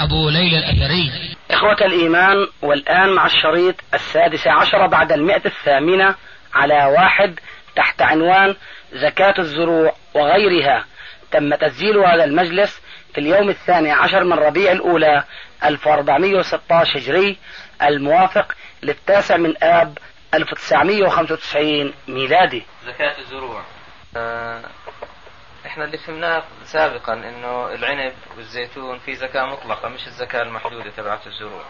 [0.00, 1.36] أبو ليلى الأثري.
[1.50, 6.14] إخوة الإيمان والآن مع الشريط السادس عشر بعد المئة الثامنة
[6.54, 7.40] على واحد
[7.76, 8.56] تحت عنوان
[8.92, 10.84] زكاة الزروع وغيرها.
[11.32, 12.80] تم تسجيل هذا المجلس
[13.14, 15.24] في اليوم الثاني عشر من ربيع الأولى
[15.64, 17.36] 1416 هجري
[17.82, 19.98] الموافق للتاسع من آب
[20.34, 22.62] 1995 ميلادي.
[22.86, 23.62] زكاة الزروع.
[24.16, 24.60] آه،
[25.70, 31.64] إحنا اللي فهمناه سابقا إنه العنب والزيتون في زكاة مطلقة مش الزكاة المحدودة تبعت الزروع.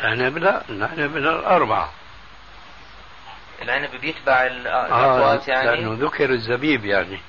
[0.00, 1.92] العنب لا العنب من الأربعة
[3.62, 7.20] العنب بيتبع آه الأقوات يعني؟ لأنه ذكر الزبيب يعني.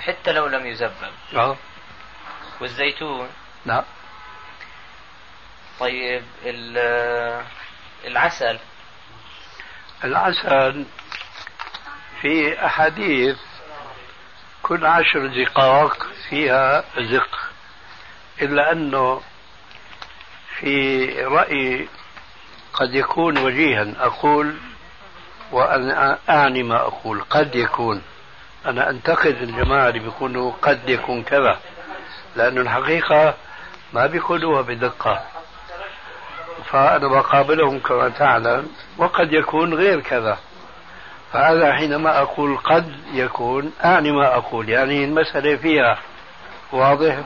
[0.00, 1.12] حتى لو لم يزبب.
[1.34, 1.56] آه.
[2.60, 3.28] والزيتون؟
[3.66, 3.84] لا.
[5.80, 7.44] طيب ال-
[8.04, 8.58] العسل؟
[10.04, 10.84] العسل
[12.22, 13.38] في أحاديث
[14.66, 17.38] كل عشر زقاق فيها زق
[18.42, 19.20] إلا أنه
[20.58, 21.88] في رأي
[22.74, 23.86] قد يكون وجيها.
[24.00, 24.54] أقول
[25.52, 27.22] وأنا أعني ما أقول.
[27.30, 28.02] قد يكون.
[28.66, 31.58] أنا أنتقد الجماعة اللي بيقولوا قد يكون كذا.
[32.36, 33.34] لأنه الحقيقة
[33.92, 35.24] ما بيقولوها بدقة.
[36.64, 38.68] فأنا بقابلهم كما تعلم.
[38.98, 40.38] وقد يكون غير كذا.
[41.32, 45.98] فهذا حينما أقول قد يكون أعني ما أقول يعني المسألة فيها
[46.72, 47.18] واضح؟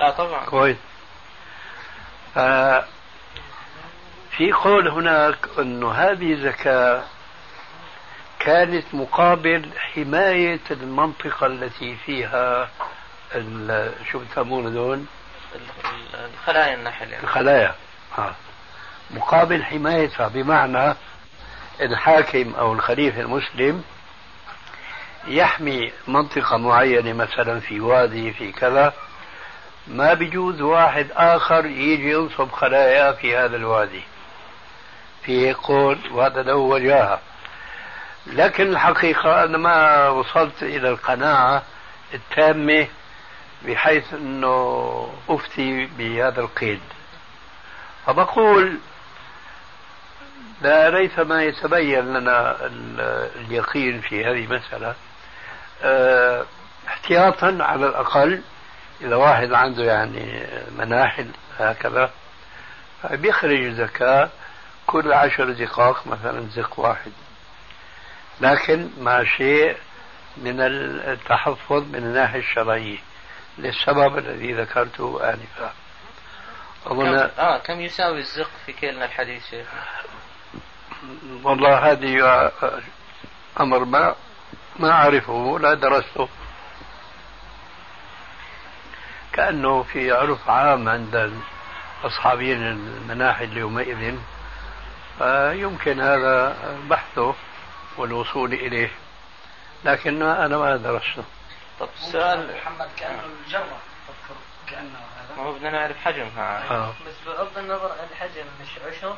[0.00, 0.44] آه طبعا.
[0.44, 0.76] كويس.
[2.34, 2.84] ف-
[4.36, 7.02] في قول هناك أنه هذه زكاة
[8.38, 12.68] كانت مقابل حماية المنطقة التي فيها
[13.34, 15.04] ال- شو بتسمون دول؟
[15.54, 17.74] ال- الخلايا النحل يعني الخلايا.
[18.18, 18.34] ها.
[19.10, 20.94] مقابل حمايتها بمعنى
[21.80, 23.84] الحاكم أو الخليفة المسلم
[25.26, 28.92] يحمي منطقة معينة مثلا في وادي في كذا
[29.86, 34.02] ما بيجوز واحد آخر يجي ينصب خلايا في هذا الوادي.
[35.22, 37.20] في قول وهذا له وجاهة
[38.26, 41.62] لكن الحقيقة أنا ما وصلت إلى القناعة
[42.14, 42.86] التامة
[43.66, 46.80] بحيث أنه أفتي بهذا القيد.
[48.06, 48.78] فبقول
[50.62, 54.94] لا ريثما يتبين لنا ال- اليقين في هذه المسألة.
[55.82, 56.44] آه،
[56.88, 58.42] احتياطا على الأقل
[59.00, 60.46] إذا واحد عنده يعني
[60.78, 61.26] مناحل
[61.58, 62.10] هكذا
[63.10, 64.28] بيخرج زكاة
[64.86, 67.12] كل عشر زقاق مثلا زق واحد.
[68.40, 69.76] لكن مع شيء
[70.36, 72.98] من التحفظ من الناحية الشرعية
[73.58, 75.72] للسبب الذي ذكرته آنفا.
[76.86, 79.66] أظن كم آه كم يساوي الزق في كيلنا الحديث شيخ؟
[81.42, 82.52] والله هذه
[83.60, 84.14] أمر ما
[84.78, 86.28] ما أعرفه لا درسته.
[89.32, 91.32] كأنه في عرف عام عند
[92.04, 94.16] أصحابين المناحل يومئذ
[95.18, 96.56] فيمكن هذا
[96.88, 97.34] بحثه
[97.96, 98.90] والوصول إليه.
[99.84, 101.24] لكن أنا ما درسته.
[101.80, 103.78] طب السؤال محمد كأنه الجرة.
[104.08, 105.36] تذكر كأنه هذا.
[105.36, 106.70] ما هو بدنا نعرف حجمها.
[106.70, 106.92] آه.
[107.06, 109.16] بس بغض النظر عن الحجم مش عشر؟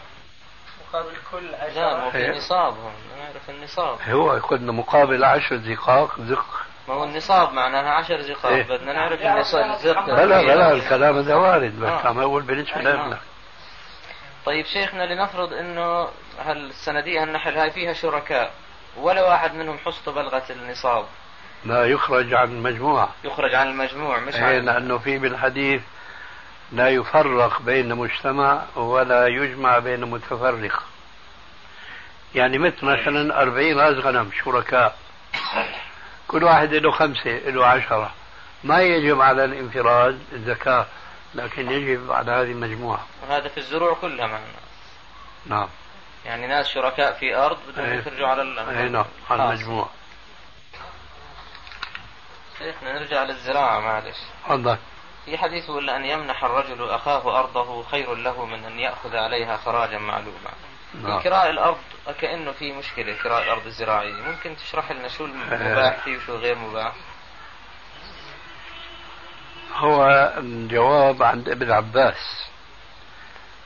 [0.88, 2.38] مقابل كل لا ما هو عشرة في.
[2.38, 2.92] نصاب هون.
[3.10, 3.98] بدنا نعرف النصاب.
[4.08, 6.46] هو قلنا مقابل عشر زقاق زق.
[6.88, 8.62] ما هو النصاب معناها عشر زقاق إيه.
[8.62, 9.70] بدنا نعرف النصاب.
[9.70, 12.06] الزق بلا بلا الكلام هذا وارد بس آه.
[12.08, 13.06] عم أقول بالنسبة آه.
[13.06, 13.19] لنا
[14.46, 16.08] طيب شيخنا لنفرض إنه
[16.38, 18.52] هالصناديق النحل هاي فيها شركاء
[18.96, 21.04] ولا واحد منهم حصته بلغت النصاب؟
[21.64, 25.82] لا يخرج عن المجموعة يخرج عن المجموع مش إيه عن لأنه في بالحديث
[26.72, 30.82] لا يفرق بين مجتمع ولا يجمع بين متفرق.
[32.34, 34.96] يعني مثل مثلا أربعين راس غنم شركاء.
[36.28, 38.12] كل واحد له خمسة له عشرة.
[38.64, 40.87] ما يجب على الانفراد الزكاة
[41.34, 43.06] لكن يجب على هذه المجموعة.
[43.22, 44.44] وهذا في الزروع كلها معنا
[45.46, 45.69] نعم.
[46.25, 47.99] يعني ناس شركاء في أرض بدهم إيه.
[47.99, 49.50] يخرجوا على أي نعم على خلاص.
[49.50, 49.90] المجموعة.
[52.58, 54.17] شيخنا نرجع للزراعة معلش.
[54.44, 54.76] تفضل.
[55.31, 60.50] في حديث أن يمنح الرجل أخاه أرضه خير له من أن يأخذ عليها خراجا معلوما.
[61.03, 61.21] نعم.
[61.21, 61.79] كراء الأرض
[62.21, 64.12] كأنه في مشكلة كراء الأرض الزراعية.
[64.12, 66.93] ممكن تشرح لنا شو المباح فيه وشو غير مباح؟
[69.75, 70.06] هو
[70.38, 72.47] الجواب عند ابن عباس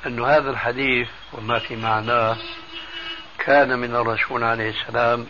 [0.06, 2.36] أن هذا الحديث وما في معناه
[3.38, 5.26] كان من الرسول عليه السلام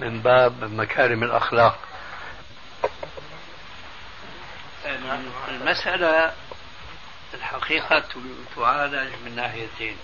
[0.00, 1.78] من باب مكارم الأخلاق.
[5.48, 6.32] المسألة
[7.34, 8.04] الحقيقة
[8.56, 9.96] تعالج من ناحيتين.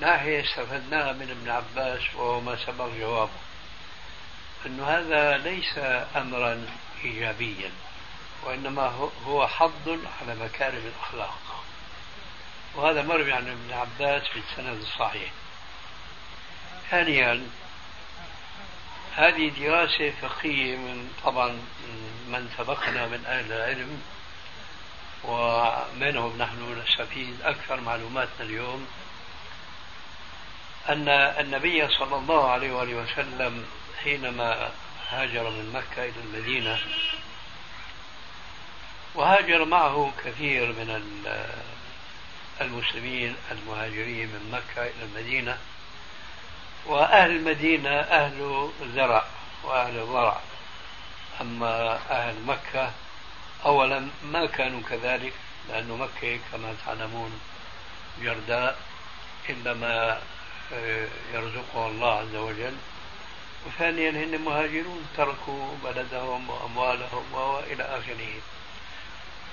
[0.00, 3.30] ناحية استفدناها من ابن عباس وهو ما سبق جوابه
[4.66, 5.78] أن هذا ليس
[6.16, 6.66] أمرا
[7.04, 7.70] إيجابيا
[8.44, 11.64] وإنما هو حظ على مكارم الأخلاق.
[12.74, 15.30] وهذا مروي عن ابن عباس في السند الصحيح.
[16.90, 17.46] ثانيا
[19.16, 21.48] هذه دراسة فقهية من طبعا
[22.28, 24.02] من سبقنا من أهل العلم
[25.24, 28.86] ومنهم نحن نستفيد أكثر معلوماتنا اليوم
[30.88, 33.66] أن النبي صلى الله عليه وآله وسلم
[34.04, 34.70] حينما
[35.10, 36.78] هاجر من مكة إلى المدينة
[39.14, 41.02] وهاجر معه كثير من
[42.60, 45.58] المسلمين المهاجرين من مكة إلى المدينة
[46.86, 49.24] وأهل المدينة أهل زرع
[49.64, 50.40] وأهل ضرع.
[51.40, 52.90] أما أهل مكة
[53.64, 55.32] أولا ما كانوا كذلك
[55.68, 57.40] لأن مكة كما تعلمون
[58.22, 58.78] جرداء
[59.48, 60.20] إلا ما
[60.72, 62.76] آه، يرزقه الله عز وجل.
[63.66, 68.40] وثانيا هن مهاجرون تركوا بلدهم وأموالهم وإلى آخره.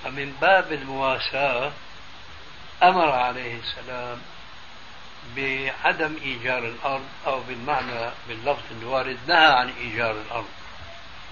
[0.04, 1.72] فمن باب المواساة
[2.82, 4.18] أمر عليه السلام
[5.36, 10.48] بعدم إيجار الأرض أو بالمعنى باللفظ الوارد نهى عن إيجار الأرض.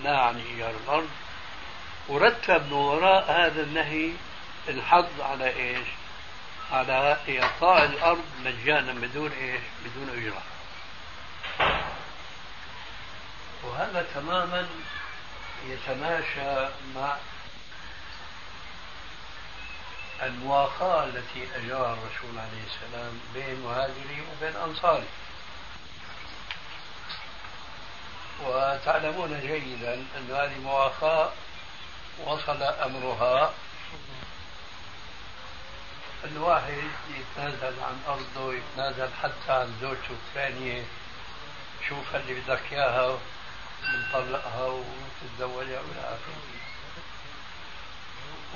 [0.04, 1.08] نهى عن إيجار الأرض.
[2.08, 4.10] ورتب من وراء هذا النهي
[4.68, 5.86] الحظ على إيش؟
[6.72, 10.42] على إعطاء الأرض مجانا بدون إيش؟ بدون أجرة
[13.64, 14.66] وهذا تماما
[15.66, 17.16] يتماشى مع
[20.22, 25.06] المواخاة التي أجراها الرسول عليه السلام بين مهاجري وبين أنصاري
[28.44, 31.30] وتعلمون جيدا أن هذه المواخاة
[32.24, 33.52] وصل أمرها.
[36.24, 40.84] الواحد يتنازل عن أرضه يتنازل حتى عن زوجته الثانية
[41.88, 43.18] شوف اللي بدك إياها
[43.82, 46.42] بنطلقها وتتزوجها إلى آخره.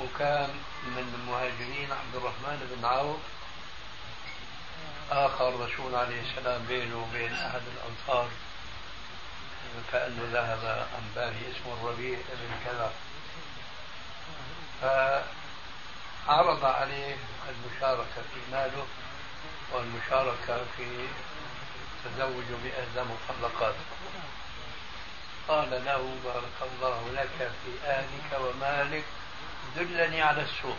[0.03, 0.51] وكان
[0.87, 3.21] من المهاجرين عبد الرحمن بن عوف
[5.11, 8.29] آخر رسول عليه السلام بينه وبين أحد الأنصار.
[9.93, 12.93] كأنه ذهب عن بالي اسمه الربيع بن كذا.
[16.27, 17.17] فعرض عليه
[17.49, 18.87] المشاركة في ماله
[19.73, 21.07] والمشاركة في
[22.07, 23.85] التزوج بإحدى مطلقاته
[25.49, 29.05] قال له بارك الله لك في أهلك ومالك
[29.77, 30.77] دلني على السوق.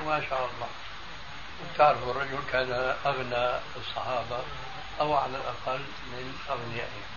[0.00, 0.68] وما شاء الله.
[1.78, 4.42] تعرفوا الرجل كان أغنى الصحابة
[5.00, 5.80] أو على الأقل
[6.12, 7.10] من أغنيائهم.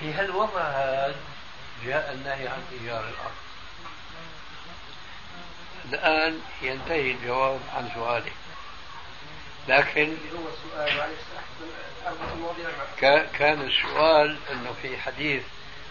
[0.00, 1.14] في هالوضع هذا
[1.84, 3.46] جاء النهي عن إيجار الأرض.
[5.92, 8.32] الآن ينتهي الجواب عن سؤالك
[9.68, 10.16] لكن
[13.38, 15.42] كان السؤال أنه في حديث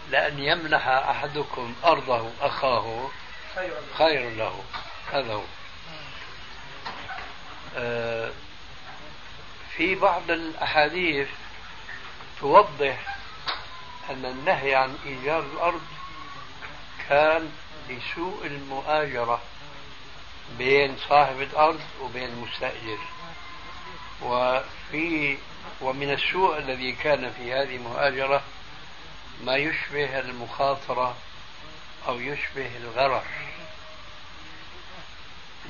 [0.09, 3.09] لأن يمنح أحدكم أرضه أخاه
[3.97, 4.63] خير له.
[5.11, 5.43] هذا هو.
[7.77, 8.31] آه،
[9.77, 11.27] في بعض الأحاديث
[12.39, 13.15] توضح
[14.09, 15.81] أن النهي عن إيجار الأرض
[17.09, 17.51] كان
[17.89, 19.41] لسوء المؤاجرة
[20.57, 22.97] بين صاحب الأرض وبين المستأجر.
[24.21, 25.37] وفي
[25.81, 28.43] ومن السوء الذي كان في هذه المؤاجرة
[29.43, 31.15] ما يشبه المخاطرة
[32.07, 33.23] أو يشبه الغرر.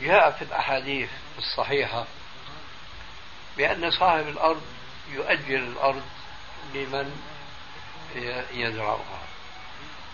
[0.02, 2.06] جاء في الأحاديث الصحيحة
[3.58, 4.62] بأن صاحب الأرض
[5.12, 6.04] يؤجر الأرض
[6.74, 7.22] لمن
[8.54, 9.22] يزرعها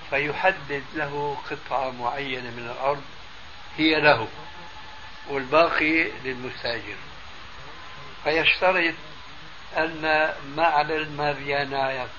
[0.10, 3.04] فيحدد له قطعة معينة من الأرض
[3.78, 4.28] هي له
[5.30, 6.96] والباقي للمستأجر.
[8.24, 8.94] فيشترط
[9.78, 10.02] أن
[10.56, 12.10] ما على المابيانات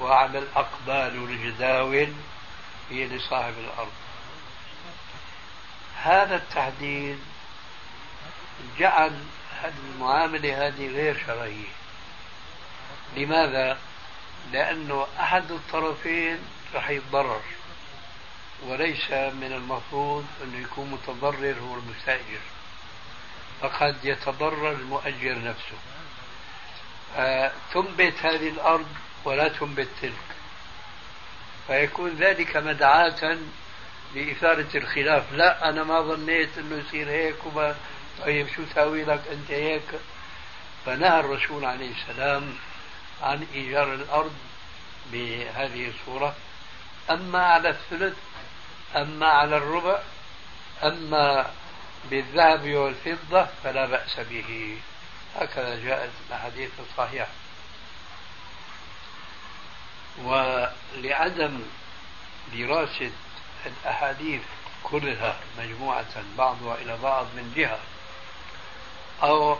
[0.00, 2.12] وعلى الأقبال والجداول
[2.90, 3.92] هي لصاحب الأرض.
[6.02, 7.18] هذا التحديد
[8.78, 9.24] جعل
[9.64, 11.68] المعاملة هذه غير شرعية.
[13.16, 13.78] لماذا؟
[14.52, 16.38] لأنه أحد الطرفين
[16.74, 17.42] رح يتضرر
[18.66, 22.40] وليس من المفروض أنه يكون متضرر هو المستأجر.
[23.60, 25.78] فقد يتضرر المؤجر نفسه.
[27.72, 28.86] تنبت هذه الأرض
[29.24, 30.12] ولا تنبت تلك.
[31.66, 33.38] فيكون ذلك مدعاة
[34.14, 35.32] لإثارة الخلاف.
[35.32, 37.76] لا أنا ما ظنيت أنه يصير هيك وما
[38.24, 40.00] طيب شو ساوي لك؟ أنت هيك.
[40.86, 42.54] فنهى الرسول عليه السلام
[43.22, 44.34] عن إيجار الأرض
[45.12, 46.34] بهذه الصورة.
[47.10, 48.16] أما على الثلث
[48.96, 49.98] أما على الربع
[50.82, 51.50] أما
[52.10, 54.78] بالذهب والفضة فلا بأس به.
[55.36, 57.39] هكذا جاءت الأحاديث الصحيحة.
[60.18, 61.62] ولعدم
[62.54, 63.10] دراسة
[63.66, 64.42] الأحاديث
[64.82, 67.78] كلها مجموعة بعضها إلى بعض من جهة
[69.22, 69.58] أو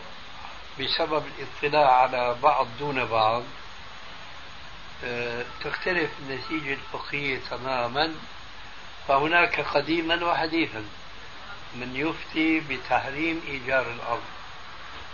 [0.79, 3.43] بسبب الاطلاع على بعض دون بعض
[5.03, 8.15] آه، تختلف النتيجة الفقهية تماما
[9.07, 10.83] فهناك قديما وحديثا
[11.75, 14.23] من يفتي بتحريم إيجار الأرض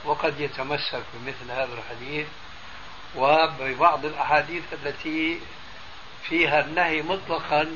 [0.05, 2.27] وقد يتمسك بمثل هذا الحديث
[3.17, 5.39] وببعض الأحاديث التي
[6.29, 7.67] فيها النهي مطلقا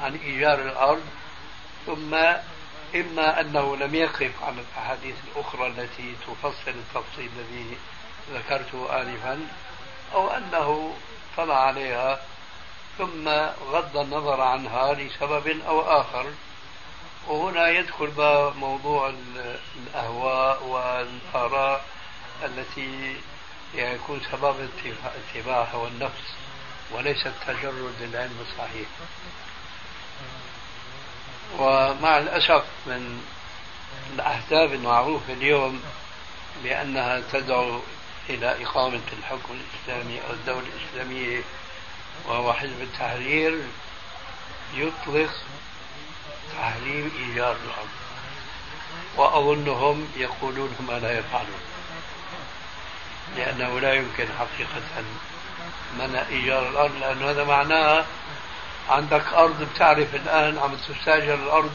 [0.00, 1.04] عن إيجار الأرض
[1.86, 2.14] ثم
[2.94, 7.76] إما أنه لم يقف على الأحاديث الأخرى التي تفصل التفصيل الذي
[8.32, 9.46] ذكرته آنفا
[10.14, 10.94] أو أنه
[11.36, 12.20] طلع عليها
[12.98, 13.28] ثم
[13.72, 16.26] غض النظر عنها لسبب أو آخر.
[17.28, 18.12] وهنا يدخل
[18.56, 19.12] موضوع
[19.76, 21.84] الأهواء والآراء
[22.44, 23.16] التي
[23.74, 24.68] يكون سبب
[25.34, 26.34] اتباع هوى النفس
[26.92, 28.88] وليس التجرد للعلم الصحيح.
[31.58, 33.22] ومع الأسف من
[34.14, 35.82] الأحزاب المعروفة اليوم
[36.64, 37.80] بأنها تدعو
[38.28, 41.42] إلى إقامة الحكم الإسلامي أو الدولة الإسلامية
[42.26, 43.62] وهو حزب التحرير
[44.74, 45.30] يطلق
[46.56, 47.88] تحريم إيجار الأرض.
[49.16, 51.60] وأظنهم يقولون ما لا يفعلون.
[53.36, 55.04] لأنه لا يمكن حقيقة
[55.98, 58.04] منع إيجار الأرض لأن هذا معناه
[58.88, 61.72] عندك أرض بتعرف الآن عم تستأجر الأرض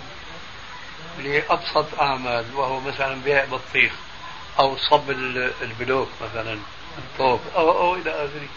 [1.20, 3.94] لأبسط أعمال وهو مثلا بيع بطيخ
[4.60, 5.12] أو صب
[5.62, 6.60] البلوك مثلا
[6.98, 8.48] الطوب أو, أو إلى آخره.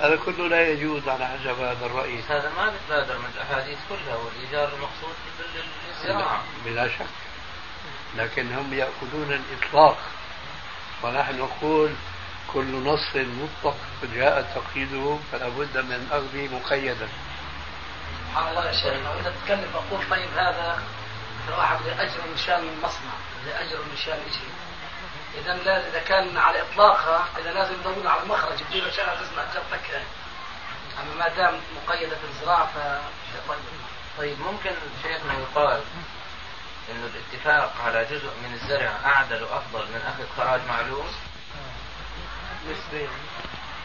[0.00, 2.20] هذا كله لا يجوز على حسب هذا الرأي.
[2.28, 5.14] هذا ما بتبادر من الأحاديث كلها والإيجار المقصود
[5.88, 6.42] بالزراعة.
[6.64, 7.06] بلا شك.
[8.16, 9.98] لكن هم يأخذون الإطلاق.
[11.02, 11.90] ونحن نقول
[12.52, 13.76] كل نص مطلق
[14.14, 17.08] جاء تقييده فلا بد من أخذه مقيدا.
[18.28, 18.84] سبحان الله يا شيخ.
[18.84, 20.82] لو انت تتكلم أقول طيب هذا
[21.48, 23.14] الواحد أجر مشان المصنع
[23.46, 24.52] أجر مشان شيء
[25.38, 29.44] إذا لا إذا كان على اطلاقها إذا لازم يدورون على المخرج يجيب له شغله تسمع
[29.54, 30.02] جرتك
[31.00, 32.78] أما ما دام مقيده في الزراعه ف
[33.48, 33.58] طيب.
[34.18, 34.70] طيب ممكن
[35.02, 35.80] شيخنا يقال
[36.90, 41.06] إنه الاتفاق على جزء من الزرع أعدل وأفضل من أخذ خراج معلوم
[42.88, 43.08] نسبيا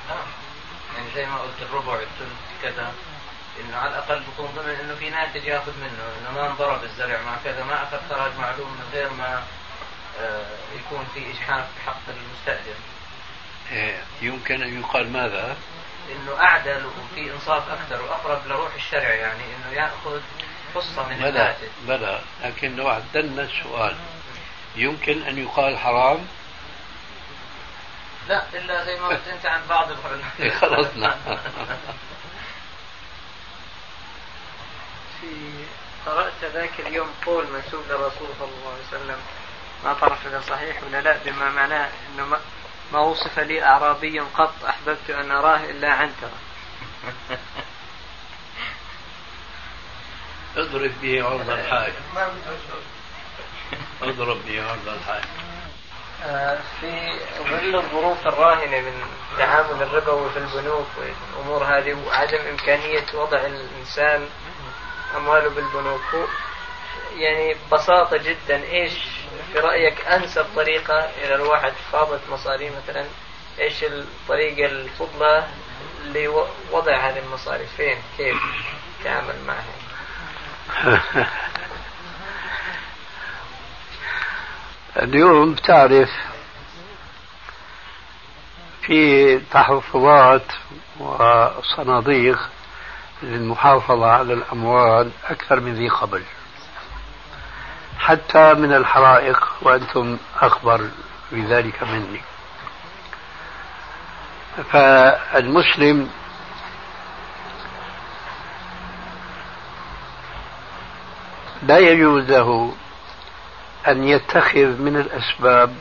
[0.09, 0.25] نعم
[0.95, 2.93] يعني زي ما قلت الربع الثلث كذا
[3.61, 7.37] انه على الأقل بكون ضمن إنه في ناتج ياخذ منه إنه ما انضرب الزرع مع
[7.43, 9.43] كذا ما أخذ خراج معلوم من غير ما
[10.19, 10.45] آه،
[10.75, 12.75] يكون في اجحاف بحق المستأجر.
[13.71, 15.57] إيه، يمكن أن يقال ماذا؟
[16.11, 20.21] إنه أعدل وفي إنصاف أكثر وأقرب لروح الشرع يعني إنه يأخذ
[20.75, 21.67] قصة من بلى الناتج.
[21.87, 23.95] بلى لكن لو عدلنا السؤال
[24.75, 26.27] يمكن أن يقال حرام؟
[28.27, 30.57] لا إلا زي ما قلت أنت عن بعض العلماء.
[30.61, 31.17] خلصنا
[35.21, 35.65] في
[36.05, 39.17] قرأت ذاك اليوم قول منسوب للرسول صلى الله عليه وسلم.
[39.83, 42.39] ما طرف إذا صحيح ولا لا؟ بما معناه أنه ما,
[42.93, 46.37] ما وصف لي أعرابي قط أحببت أن أراه إلا عنترة
[50.57, 51.93] اضرب به عرض الحائط
[54.01, 55.25] اضرب به عرض الحائط
[56.81, 59.03] في ظل الظروف الراهنة من
[59.37, 64.29] تعامل الربوي في البنوك والأمور هذه وعدم إمكانية وضع الإنسان
[65.15, 66.29] أمواله بالبنوك.
[67.15, 68.93] يعني ببساطة جدا إيش
[69.53, 73.05] في رأيك أنسب طريقة إذا الواحد فاضت مصاري مثلا؟
[73.59, 75.47] إيش الطريقة الفضلى
[76.05, 78.37] لوضع هذه المصاري؟ فين؟ كيف
[79.03, 79.73] تعامل معها؟
[85.01, 86.09] اليوم تعرف
[88.81, 90.45] في تحفظات
[90.99, 92.49] وصناديق
[93.23, 96.23] للمحافظة على الأموال أكثر من ذي قبل.
[97.99, 100.89] حتى من الحرائق وأنتم أخبر
[101.31, 102.21] بذلك مني.
[104.71, 106.09] فالمسلم
[111.63, 112.75] لا يجوز له
[113.87, 115.75] أن يتخذ من الأسباب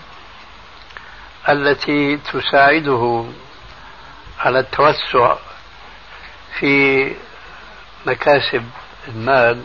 [1.48, 3.24] التي تساعده
[4.40, 5.36] على التوسع
[6.58, 7.06] في
[8.06, 8.70] مكاسب
[9.08, 9.64] المال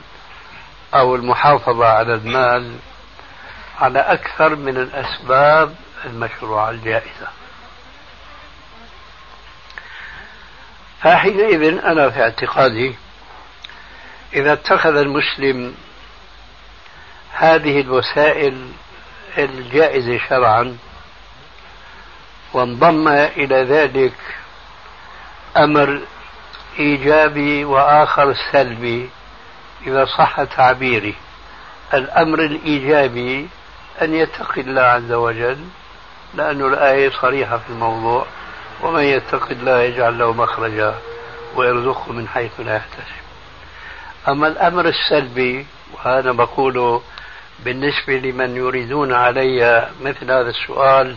[0.94, 2.78] أو المحافظة على المال
[3.80, 5.76] على أكثر من الأسباب
[6.06, 7.28] المشروعة الجائزة.
[11.02, 12.96] فحينئذ أنا في اعتقادي
[14.34, 15.76] إذا اتخذ المسلم
[17.40, 18.72] هذه الوسائل
[19.38, 20.78] الجائزة شرعا
[22.54, 24.14] وانضم إلى ذلك
[25.58, 26.02] أمر
[26.80, 29.10] إيجابي وآخر سلبي
[29.88, 31.16] إذا صح تعبيري.
[31.94, 33.48] الأمر الإيجابي
[34.02, 35.66] أن يتقي الله عز وجل
[36.34, 38.26] لأن الآية صريحة في الموضوع
[38.82, 40.96] ومن يتق الله يجعل له مخرجا
[41.56, 43.22] ويرزقه من حيث لا يحتسب.
[44.28, 47.02] أما الأمر السلبي وهذا بقوله
[47.66, 51.16] بالنسبة لمن يريدون علي مثل هذا السؤال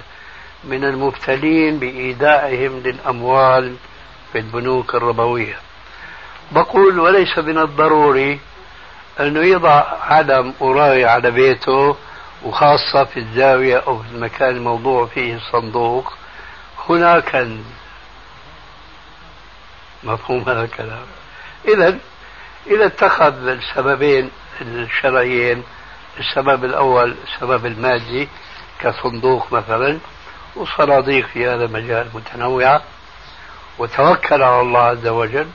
[0.64, 3.76] من المبتلين بإيداعهم للأموال
[4.32, 5.56] في البنوك الربوية.
[6.52, 8.40] بقول وليس من الضروري
[9.20, 11.96] أنه يضع علم أراي على بيته
[12.44, 16.12] وخاصة في الزاوية أو في المكان الموضوع فيه الصندوق
[16.88, 17.64] هنا كنز
[20.04, 21.06] مفهوم هذا الكلام.
[21.68, 21.98] إذا
[22.66, 24.30] إذا اتخذ السببين
[24.60, 25.62] الشرعيين
[26.18, 28.28] السبب الأول السبب المادي
[28.80, 29.98] كصندوق مثلا
[30.56, 32.82] وصناديق في هذا المجال متنوعة
[33.78, 35.48] وتوكل على الله عز وجل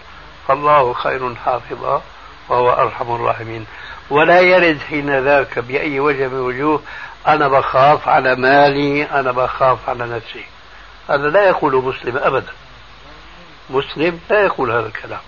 [0.48, 2.02] فالله خير حافظا
[2.50, 3.66] وهو أرحم الراحمين.
[4.10, 6.82] ولا يرد حين ذاك بأي وجه من وجوه
[7.28, 10.46] أنا بخاف على مالي أنا بخاف على نفسي.
[11.10, 12.52] هذا لا يقوله مسلم أبدا.
[13.70, 15.20] مسلم لا يقول هذا الكلام.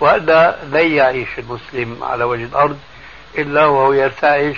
[0.00, 2.78] وهذا لن يعيش المسلم على وجه الأرض
[3.38, 4.56] إلا وهو يرتعش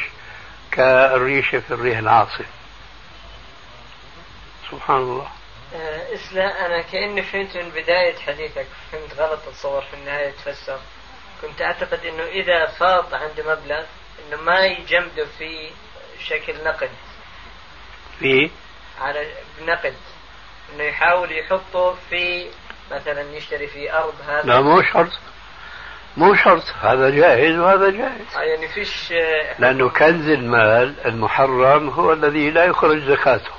[0.72, 2.46] كالريشة في الريح العاصف
[4.70, 5.28] سبحان الله.
[5.74, 10.78] آه إسلام أنا كأني فهمت من بداية حديثك فهمت غلط أتصور في النهاية تفسر.
[11.42, 13.84] كنت أعتقد أنه إذا فاض عند مبلغ
[14.28, 15.70] أنه ما يجمده في
[16.24, 16.90] شكل نقد.
[18.18, 18.50] في؟
[19.00, 19.94] على بنقد
[20.74, 22.50] إنه يحاول يحطه في
[22.90, 24.42] مثلا يشتري في أرض هذا.
[24.42, 25.12] لا مو شرط.
[26.18, 26.64] مو شرط.
[26.80, 29.12] هذا جائز وهذا جائز آه يعني فيش
[29.58, 33.50] لأنه كنز المال المحرم هو الذي لا يخرج زكاته.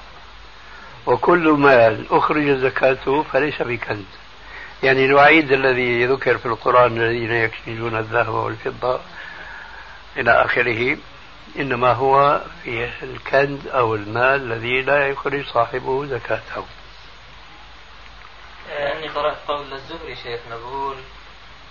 [1.06, 4.06] وكل مال أخرج زكاته فليس بكنز.
[4.84, 9.00] يعني الوعيد الذي ذكر في القرآن الذين يكنزون الذهب والفضة
[10.18, 10.98] إلى آخره
[11.60, 16.66] إنما هو في الكنز أو المال الذي لا يخرج صاحبه زكاته.
[18.70, 20.96] لأني قرأت قول الزهري شيخنا بقول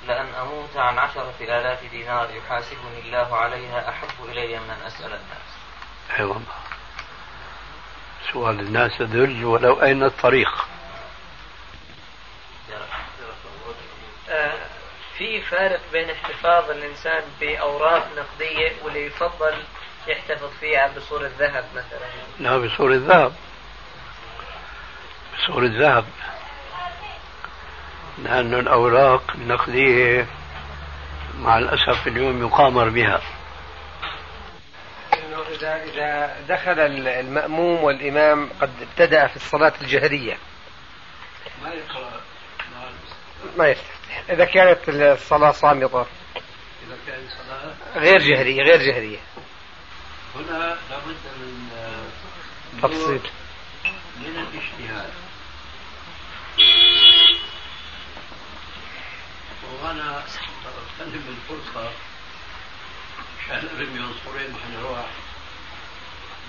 [0.09, 5.49] لأن أموت عن عشرة آلاف دينار يحاسبني الله عليها أحب إلي من أن أسأل الناس.
[6.19, 6.55] أي والله.
[8.33, 10.65] سؤال الناس ذل ولو أين الطريق؟
[14.31, 14.55] آه،
[15.19, 19.63] في فارق بين احتفاظ الإنسان بأوراق نقدية واللي يفضل
[20.07, 22.09] يحتفظ فيها بصورة ذهب مثلا.
[22.39, 23.33] لا بصورة ذهب.
[25.39, 26.05] بصورة ذهب.
[28.25, 30.27] لأن الأوراق النقدية
[31.39, 33.21] مع الأسف اليوم يقامر بها.
[35.49, 40.39] إذا إذا دخل المأموم والإمام قد ابتدأ في الصلاة الجهرية.
[41.63, 42.21] ما يقرأ
[43.57, 44.23] ما يستفتح.
[44.31, 46.07] إذا كانت الصلاة صامتة.
[46.87, 49.19] إذا كان صلاة غير جهرية غير جهرية.
[50.37, 51.71] هنا لابد من
[52.83, 53.21] تفصيل.
[54.17, 55.11] من الاجتهاد.
[59.73, 60.23] وأنا
[60.67, 61.91] اغتنم الفرصة
[63.45, 65.07] عشان أرمي عنصرين وحنروح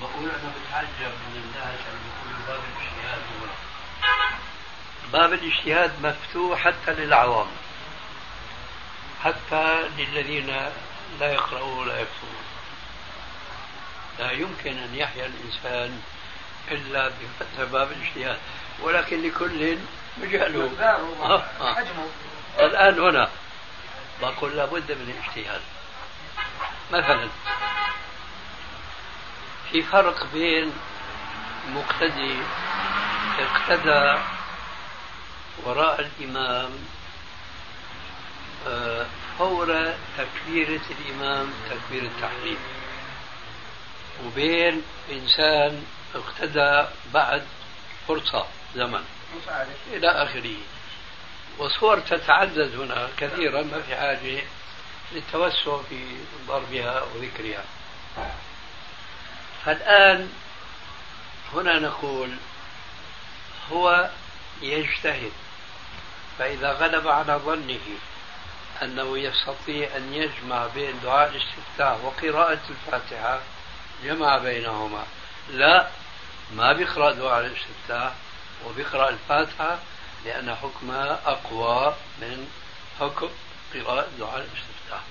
[0.01, 3.47] بقول أنا بتعجب من الناس اللي بيقولوا باب الاجتهاد هو.
[5.13, 7.47] باب الاجتهاد مفتوح حتى للعوام.
[9.23, 10.47] حتى للذين
[11.19, 12.43] لا يقرؤون ولا يكتبون.
[14.19, 16.01] لا يمكن أن يحيا الإنسان
[16.71, 18.39] إلا بفتح باب الاجتهاد.
[18.81, 19.77] ولكن لكل
[20.17, 21.43] مجاله آه.
[22.65, 23.29] الآن هنا.
[24.21, 25.61] بقول لابد من الاجتهاد.
[26.91, 27.29] مثلا
[29.71, 30.73] في فرق بين
[31.69, 32.35] مقتدي
[33.39, 34.21] اقتدى
[35.63, 36.71] وراء الإمام
[38.67, 39.05] آه،
[39.37, 42.57] فور تكبيرة الإمام تكبير التحريم.
[44.25, 47.45] وبين إنسان اقتدى بعد
[48.07, 48.45] فرصة
[48.75, 49.03] زمن
[49.93, 50.55] إلى آخره.
[51.59, 54.43] وصور تتعدد هنا كثيرا ما في حاجة
[55.11, 56.17] للتوسع في
[56.47, 57.63] ضربها وذكرها.
[59.65, 60.29] فالآن
[61.53, 62.29] هنا نقول
[63.71, 64.09] هو
[64.61, 65.31] يجتهد
[66.39, 67.79] فإذا غلب على ظنه
[68.81, 73.39] أنه يستطيع أن يجمع بين دعاء الاستفتاح وقراءة الفاتحة
[74.03, 75.03] جمع بينهما.
[75.49, 75.87] لا
[76.55, 78.13] ما بيقرأ دعاء الاستفتاح
[78.65, 79.79] وبيقرأ الفاتحة
[80.25, 82.47] لأن حكمها أقوى من
[82.99, 83.29] حكم
[83.73, 85.01] قراءة دعاء الاستفتاح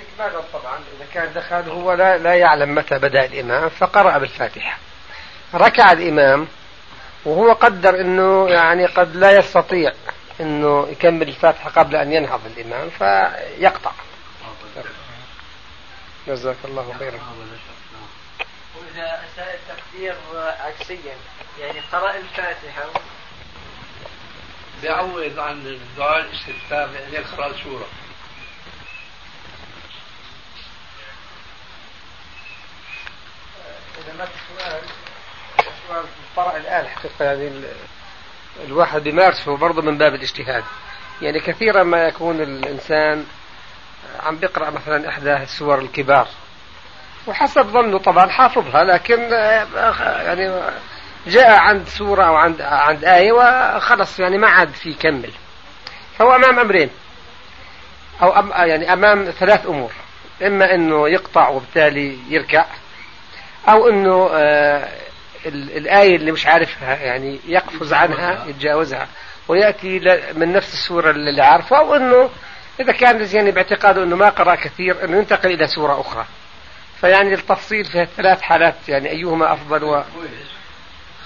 [0.00, 4.78] استكمالا طبعا إذا كان دخل هو لا, لا يعلم متى بدأ الإمام فقرأ بالفاتحة.
[5.54, 6.48] ركع الإمام
[7.24, 9.92] وهو قدر أنه يعني قد لا يستطيع
[10.40, 13.92] أنه يكمل الفاتحة قبل أن ينهض الإمام فيقطع.
[16.28, 17.18] جزاك الله خيرا.
[18.76, 21.14] وإذا أساء التقدير عكسيا.
[21.58, 22.84] يعني قرأ الفاتحة.
[24.82, 27.86] بيعوض عن الدعاء الاستفتاء بأن يقرأ سورة
[33.98, 34.80] إذا ما في سؤال
[35.88, 36.04] سؤال
[36.36, 37.50] طرأ الآن حقيقة يعني
[38.64, 40.64] الواحد بيمارسه برضه من باب الاجتهاد.
[41.22, 43.26] يعني كثيرا ما يكون الإنسان
[44.20, 46.28] عم بيقرأ مثلا إحدى السور الكبار.
[47.26, 50.62] وحسب ظنه طبعا حافظها لكن يعني
[51.26, 55.30] جاء عند سورة أو عند عند آية وخلص يعني ما عاد في يكمل
[56.18, 56.90] فهو أمام أمرين.
[58.22, 59.92] أو أم يعني أمام ثلاث أمور.
[60.42, 62.64] إما أنه يقطع وبالتالي يركع
[63.68, 64.88] أو أنه آه
[65.46, 69.08] الآية اللي مش عارفها يعني يقفز عنها يتجاوزها.
[69.48, 69.98] ويأتي
[70.34, 72.30] من نفس السورة اللي عارفها أو أنه
[72.80, 76.24] إذا كان يعني باعتقاده أنه ما قرأ كثير أنه ينتقل إلى سورة أخرى.
[77.00, 80.02] فيعني التفصيل في الثلاث حالات يعني أيهما أفضل و...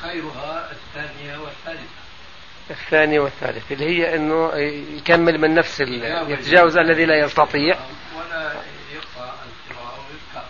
[0.04, 2.04] خيرها الثانية والثالثة.
[2.70, 4.54] الثانية والثالثة اللي هي أنه
[4.96, 6.76] يكمل من نفس يتجاوز.
[6.76, 7.78] الذي لا يستطيع.
[8.16, 8.52] ولا
[8.94, 9.34] يقطع
[9.70, 10.46] القراءة ويبكى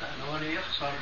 [0.00, 0.92] لأنه يخسر.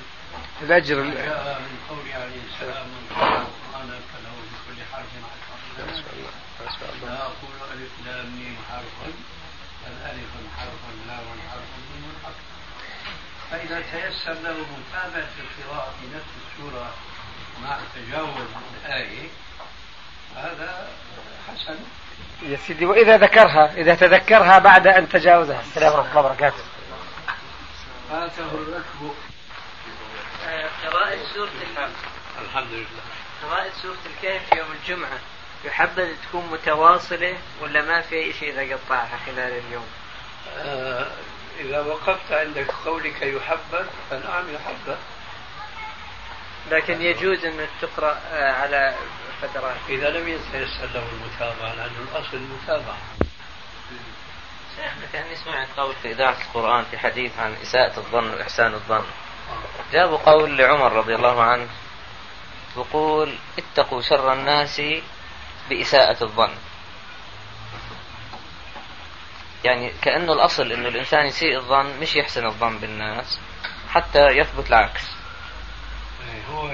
[0.62, 5.07] الأجر جاء من قول عليه السلام من قرأ القرآن فله بكل حرف
[7.02, 8.94] لا أقول ألف لام ميم حرف
[9.85, 12.40] بل ألف حرف لام حرف ميم حرف.
[13.50, 16.94] فإذا تيسر له متابعة القراءة في نفس السورة
[17.62, 18.46] مع تجاوز
[18.84, 19.28] الآية
[20.36, 20.88] هذا
[21.48, 21.78] حسن.
[22.42, 25.60] يا سيدي وإذا ذكرها إذا تذكرها بعد أن تجاوزها.
[25.60, 26.64] السلام ورحمة الله وبركاته.
[28.10, 29.14] فاته الركب.
[30.84, 31.50] قراءة سورة
[32.42, 32.86] الحمد لله.
[33.42, 35.18] قراءة سورة الكهف يوم الجمعة
[35.64, 39.86] يحبذ تكون متواصلة ولا ما في شيء إذا قطعها خلال اليوم؟
[40.58, 41.06] آه
[41.60, 44.96] إذا وقفت عند قولك يحبذ فنعم يحبذ.
[46.70, 48.94] لكن يجوز أن تقرأ على
[49.42, 49.77] فترات.
[49.88, 52.98] إذا لم يتيسر له المتابعة لأن الأصل المتابعة.
[54.77, 59.05] شيخنا كان سمعت قول في إذاعة القرآن في حديث عن إساءة الظن وإحسان الظن.
[59.92, 61.68] جابوا قول لعمر رضي الله عنه
[62.77, 64.83] يقول اتقوا شر الناس
[65.70, 66.55] بإساءة الظن.
[69.64, 73.40] يعني كأنه الأصل أنه الإنسان يسيء الظن مش يحسن الظن بالناس
[73.90, 75.03] حتى يثبت العكس.
[76.50, 76.68] هو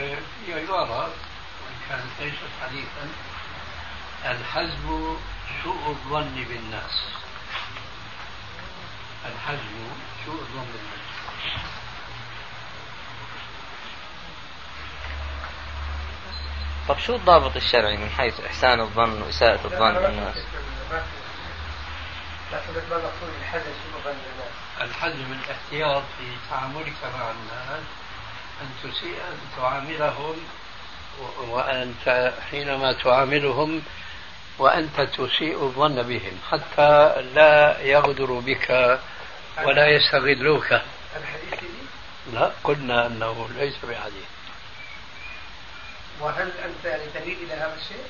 [0.49, 1.11] يرى وإن
[1.89, 3.09] كانت ليست حديثا
[4.25, 5.17] الحزم
[5.65, 7.05] سوء الظن بالناس.
[9.25, 9.89] الحزم
[10.27, 11.01] سوء الظن بالناس.
[16.89, 20.37] طب شو الضابط الشرعي من حيث إحسان الظن وإساءة الظن بالناس؟
[24.81, 27.85] الحزم الاحتياط في تعاملك مع الناس
[28.61, 30.37] أن تسيء أن تعاملهم
[31.49, 33.83] وأنت حينما تعاملهم
[34.59, 38.99] وأنت تسيء الظن بهم حتى لا يغدروا بك
[39.65, 40.73] ولا يستغلوك.
[42.33, 44.29] لا قلنا أنه ليس بحديث.
[46.21, 48.05] وهل أنت تميل إلى هذا الشيء؟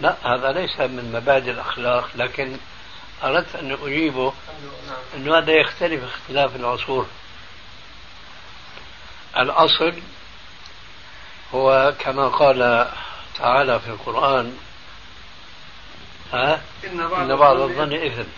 [0.00, 2.56] لا هذا ليس من مبادئ الأخلاق لكن
[3.24, 4.32] أردت أن أجيبه
[5.14, 7.06] أنه هذا يختلف اختلاف العصور.
[9.36, 9.94] الأصل
[11.54, 12.88] هو كما قال
[13.38, 14.56] تعالى في القرآن
[16.32, 18.28] ها؟ إن بعض الظن إثم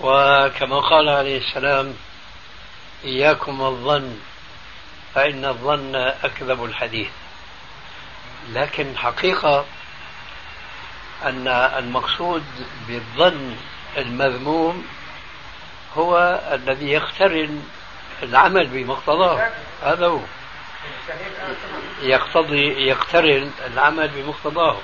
[0.00, 1.94] وكما قال عليه السلام
[3.04, 4.18] إياكم الظن
[5.14, 7.08] فإن الظن أكذب الحديث
[8.52, 9.64] لكن حقيقة
[11.24, 12.44] أن المقصود
[12.88, 13.56] بالظن
[13.96, 14.86] المذموم
[15.96, 17.62] هو الذي يقترن
[18.22, 19.50] العمل بمقتضاه.
[19.82, 20.20] هذا هو.
[22.02, 24.78] يقتضي يقترن العمل بمقتضاه.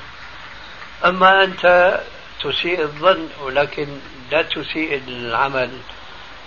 [1.04, 2.00] أما أنت
[2.42, 3.88] تسيء الظن ولكن
[4.30, 5.78] لا تسيء العمل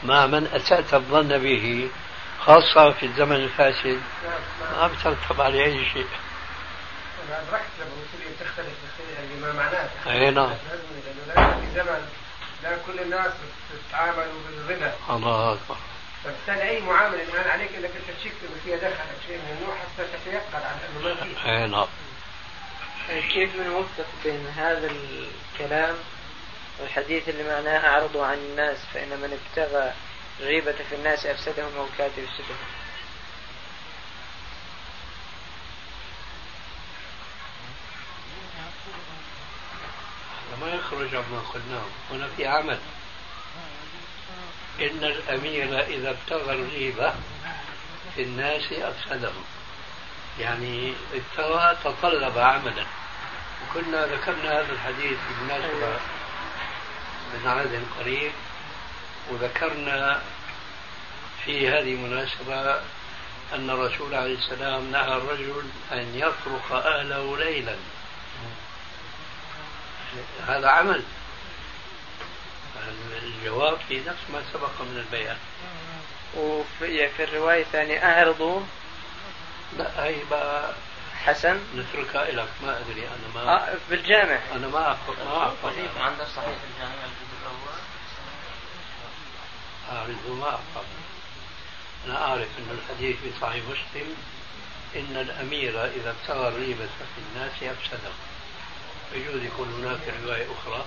[0.04, 1.90] مع من أسأت الظن به
[2.40, 4.02] خاصة في الزمن الفاسد
[4.78, 6.08] ما بترتب عليه أي شيء.
[7.28, 8.88] أنا أدركت لما قلت لي تختلف
[9.38, 10.50] بما معناه أي نعم.
[11.36, 12.08] في زمن
[12.64, 13.32] لا كل الناس
[13.74, 14.28] بتتعامل
[14.68, 15.76] بالربا الله أكبر.
[16.28, 19.76] فبالتالي أي معاملة الان عليك إنك أنت تشك انه فيها دخل أو شيء من النوع
[19.78, 21.52] حتى تتيقن عن أنه ما فيه.
[21.52, 21.88] أي نعم.
[23.34, 25.96] كيف بنوفق بين هذا الكلام
[26.80, 29.94] والحديث اللي معناه أعرضوا عن الناس فإن من ابتغى
[30.40, 32.58] الغيبة في الناس أفسدهم أو كاد يفسدهم؟
[40.62, 41.86] ما يخرج عما قلناه.
[42.12, 42.80] هنا في عمل.
[44.82, 47.14] إن الأمير إذا ابتغى الغيبة
[48.16, 49.44] في الناس أفسدهم.
[50.40, 52.86] يعني ابتغى تطلب عملا.
[53.64, 56.00] وكنا ذكرنا هذا الحديث بمناسبة
[57.34, 58.32] من عهد قريب
[59.32, 60.22] وذكرنا
[61.46, 62.82] في هذه المناسبة
[63.54, 67.76] أن الرسول عليه السلام نهى الرجل أن يطرق أهله ليلا.
[70.48, 71.04] هذا عمل.
[73.24, 75.38] الجواب في نفس ما سبق من البيان.
[76.38, 78.62] وفي في الرواية الثانية أعرضوا
[79.78, 80.74] لا هي بقى
[81.26, 81.60] حسن.
[81.76, 86.58] نتركها لك ما أدري أنا ما آه بالجامع أنا ما احفظ ما احفظ عندك صحيح
[86.74, 87.80] الجامع الجزء الأول.
[89.92, 90.86] اعرف ما احفظ
[92.08, 94.16] أنا أعرف أن الحديث في صحيح مسلم
[94.96, 98.12] إن الأمير إذا ابتغى الريبه في الناس أفسده.
[99.14, 100.86] يجوز يكون هناك رواية أخرى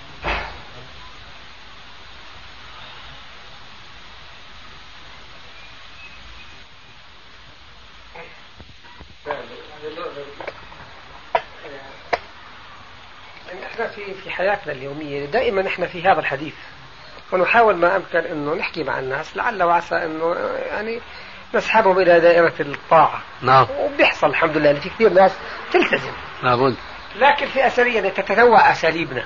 [13.47, 15.25] يعني إحنا في في حياتنا اليومية.
[15.25, 16.53] دائما إحنا في هذا الحديث.
[17.31, 20.35] ونحاول ما أمكن إنه نحكي مع الناس لعل وعسى إنه
[20.69, 21.01] يعني
[21.53, 23.21] نسحبهم إلى دائرة الطاعة.
[23.41, 23.67] نعم.
[23.79, 25.31] وبيحصل الحمد لله في كثير ناس
[25.73, 26.11] تلتزم.
[26.43, 26.75] لابد.
[27.15, 29.23] لكن في اساليب تتنوع أساليبنا.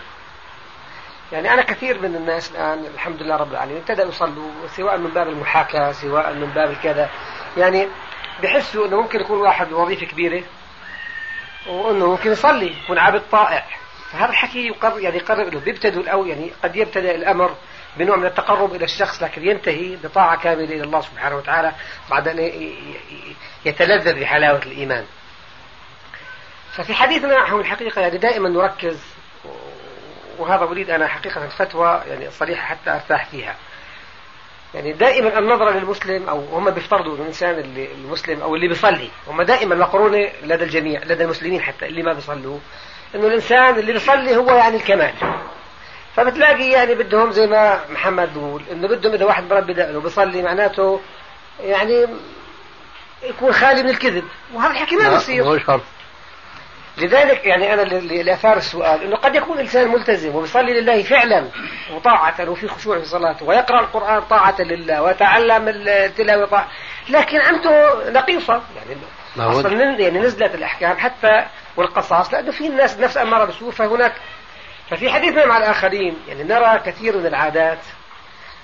[1.31, 5.27] يعني أنا كثير من الناس الآن الحمد لله رب العالمين ابتدأوا يصلوا سواء من باب
[5.27, 7.09] المحاكاة سواء من باب الكذا
[7.57, 7.87] يعني
[8.43, 10.43] بحسوا إنه ممكن يكون واحد وظيفة كبيرة
[11.67, 13.65] وإنه ممكن يصلي يكون عابد طائع.
[14.15, 17.55] فهذا الحكي يقرر يعني يقرب له بيبتدوا الأول يعني قد يبتدأ الأمر
[17.97, 21.71] بنوع من التقرب إلى الشخص لكن ينتهي بطاعة كاملة إلى الله سبحانه وتعالى
[22.09, 22.51] بعد أن
[23.65, 25.05] يتلذذ بحلاوة الإيمان.
[26.71, 29.03] ففي حديثنا عن الحقيقة يعني دائما نركز
[30.37, 33.55] وهذا أريد أنا حقيقة فتوى يعني صريحة حتى أرتاح فيها.
[34.75, 39.75] يعني دائما النظرة للمسلم أو هم بيفترضوا الإنسان اللي المسلم أو اللي بيصلي هم دائما
[39.75, 42.59] مقرونة لدى الجميع لدى المسلمين حتى اللي ما بيصلوا
[43.15, 45.13] إنه الإنسان اللي بيصلي هو يعني الكمال.
[46.15, 50.99] فبتلاقي يعني بدهم زي ما محمد بيقول إنه بدهم إذا واحد بربي دقنه بيصلي معناته
[51.63, 52.07] يعني
[53.23, 55.43] يكون خالي من الكذب وهذا الحكي ما بيصير.
[56.97, 61.47] لذلك يعني أنا اللي اثار السؤال إنه قد يكون الإنسان ملتزم وبيصلي لله فعلا
[61.93, 66.67] وطاعة وفي خشوع في صلاته ويقرأ القرآن طاعة لله ويتعلم التلاوة طاعة
[67.09, 68.53] لكن عنده نقيصة.
[68.75, 68.99] يعني
[69.59, 71.45] أصلا يعني نزلت الأحكام حتى
[71.77, 74.13] والقصاص لأنه في الناس نفس اماره بالسوء فهناك.
[74.89, 77.79] ففي حديثنا مع الآخرين يعني نرى كثير من العادات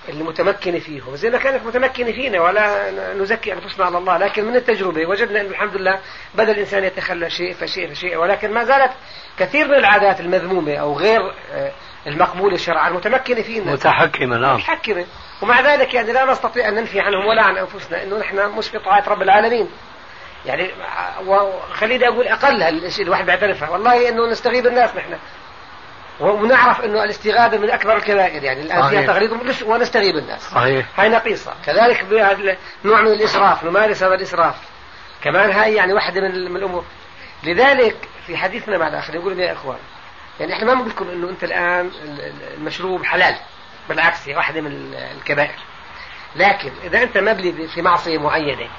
[0.09, 5.05] المتمكنة فيهم زي ما كانت متمكنة فينا ولا نزكي أنفسنا على الله لكن من التجربة
[5.05, 5.99] وجدنا أن الحمد لله
[6.35, 8.91] بدأ الإنسان يتخلى شيء فشيء فشيء ولكن ما زالت
[9.39, 11.71] كثير من العادات المذمومة أو غير آه،
[12.07, 13.71] المقبولة شرعا متمكنة فينا.
[13.71, 14.55] متحكمة نعم.
[14.55, 15.05] متحكمة.
[15.41, 18.79] ومع ذلك يعني لا نستطيع أن ننفي عنهم ولا عن أنفسنا أنه نحن مش في
[18.79, 19.69] طاعة رب العالمين.
[20.45, 20.71] يعني
[21.25, 23.69] وخليني أقول أقل الشيء الواحد بيعترفها.
[23.69, 25.13] والله أنه نستغيب الناس نحن.
[26.21, 29.31] ونعرف إنه الاستغاثة من أكبر الكبائر يعني الآن فيها تغريض
[29.65, 30.41] ونستغيب الناس.
[30.41, 30.99] صحيح.
[30.99, 31.53] هاي نقيصة.
[31.65, 32.05] كذلك
[32.86, 34.55] نوع من الإسراف نمارس هذا الإسراف.
[35.23, 36.86] كمان هاي يعني واحدة من, من الأمور.
[37.43, 37.95] لذلك
[38.27, 39.79] في حديثنا مع الآخر يقول يا إخوان
[40.39, 41.91] يعني إحنا ما بنقول لكم إنه أنت الآن
[42.57, 43.36] المشروب حلال
[43.89, 45.60] بالعكس هي واحدة من الكبائر.
[46.36, 48.69] لكن إذا أنت مبلي في معصية معينة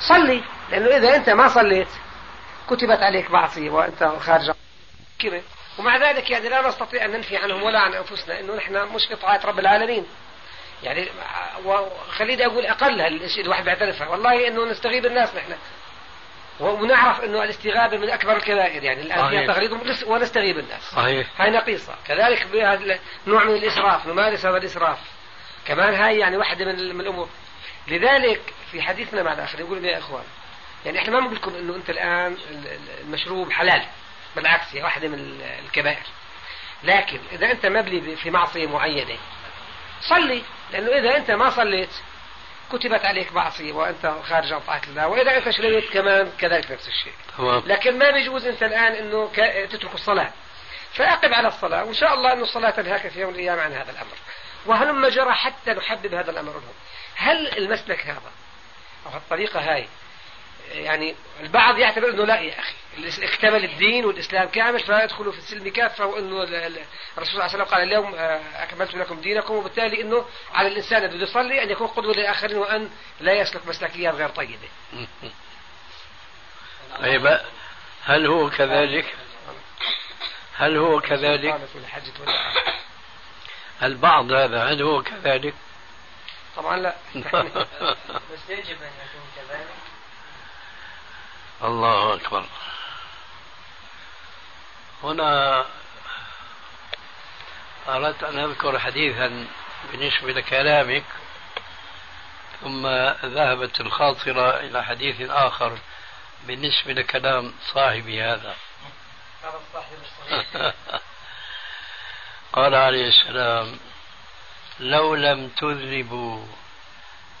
[0.00, 1.88] صلي لأنه إذا أنت ما صليت
[2.70, 4.50] كتبت عليك معصية وأنت خارج.
[5.18, 5.40] كده
[5.78, 9.16] ومع ذلك يعني لا نستطيع أن ننفي عنهم ولا عن أنفسنا أنه نحن مش في
[9.16, 10.06] طاعة رب العالمين.
[10.82, 11.08] يعني
[11.64, 15.52] وخليني أقول أقل الشيء الواحد بيعترفها والله أنه نستغيب الناس نحن.
[16.60, 19.72] ونعرف أنه الاستغابة من أكبر الكبائر يعني الآن فيها تغريض
[20.06, 20.82] ونستغيب الناس.
[20.82, 21.26] صحيح.
[21.38, 21.94] هاي نقيصة.
[22.06, 22.46] كذلك
[23.26, 24.98] نوع من الإسراف نمارس هذا الإسراف.
[25.66, 27.28] كمان هاي يعني واحدة من, من الأمور.
[27.88, 30.24] لذلك في حديثنا مع الآخر يقول يا إخوان
[30.86, 32.36] يعني إحنا ما بنقول لكم إنه أنت الآن
[33.00, 33.82] المشروب حلال.
[34.36, 36.06] بالعكس هي واحدة من الكبائر.
[36.84, 39.18] لكن إذا أنت مبلي في معصية معينة
[40.00, 41.90] صلي لأنه إذا أنت ما صليت
[42.72, 47.12] كتبت عليك معصية وأنت خارج عن طاعة الله وإذا أنت شليت كمان كذلك نفس الشيء.
[47.38, 47.62] تمام.
[47.66, 49.30] لكن ما بيجوز أنت الآن أنه
[49.66, 50.30] تترك الصلاة.
[50.94, 53.90] فأقم على الصلاة وإن شاء الله أن الصلاة تنهاك في يوم من الأيام عن هذا
[53.90, 54.16] الأمر.
[54.66, 56.74] وهلما جرى حتى نحدد هذا الأمر لهم
[57.16, 58.32] هل المسلك هذا
[59.06, 59.88] أو الطريقة هاي
[60.70, 62.74] يعني البعض يعتبر إنه لا يا أخي
[63.22, 67.82] اكتمل الدين والإسلام كامل فيدخلوا في السلم كافة وإنه الرسول صلى الله عليه وسلم قال
[67.82, 72.58] اليوم آه، أكملت لكم دينكم وبالتالي إنه على الإنسان الذي يصلي أن يكون قدوة للاخرين
[72.58, 74.68] وأن لا يسلك مسلكيات غير طيبة.
[77.00, 77.40] طيب
[78.04, 79.14] هل هو كذلك؟
[80.56, 81.60] هل هو كذلك؟
[83.82, 85.54] البعض هذا هل هو كذلك؟
[86.56, 89.29] طبعا لا بس يجب أن يكون
[91.64, 92.44] الله أكبر.
[95.02, 95.64] هنا
[97.88, 99.46] أردت أن أذكر حديثا
[99.92, 101.04] بالنسبة لكلامك
[102.60, 102.86] ثم
[103.24, 105.78] ذهبت الخاطرة إلى حديث آخر
[106.46, 108.56] بالنسبة لكلام صاحبي هذا.
[112.52, 113.78] قال عليه السلام
[114.80, 116.46] لو لم تذنبوا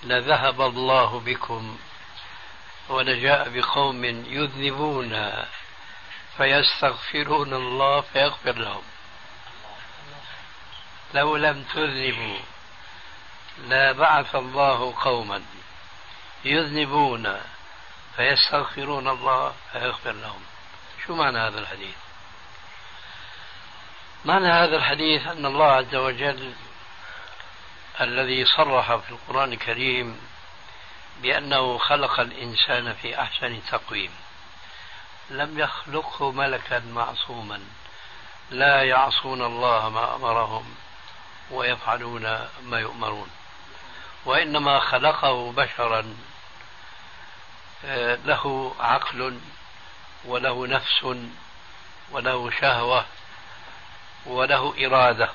[0.02, 1.78] لذهب الله بكم
[2.90, 5.32] ولجاء بقوم يذنبون
[6.36, 8.82] فيستغفرون الله فيغفر لهم.
[11.14, 12.38] لو لم تذنبوا
[13.68, 15.42] لا بعث الله قوما
[16.44, 17.40] يذنبون
[18.16, 20.42] فيستغفرون الله فيغفر لهم.
[21.06, 21.96] شو معنى هذا الحديث؟
[24.24, 26.52] معنى هذا الحديث أن الله عز وجل
[28.00, 30.29] الذي صرح في القرآن الكريم
[31.22, 34.10] بأنه خلق الإنسان في أحسن تقويم.
[35.30, 37.60] لم يخلقه ملكا معصوما.
[38.50, 40.74] لا يعصون الله ما أمرهم
[41.50, 42.22] ويفعلون
[42.62, 43.30] ما يؤمرون.
[44.24, 46.16] وإنما خلقه بشرا
[47.84, 49.40] آه، له عقل
[50.24, 51.16] وله نفس
[52.10, 53.04] وله شهوة
[54.26, 55.30] وله إرادة.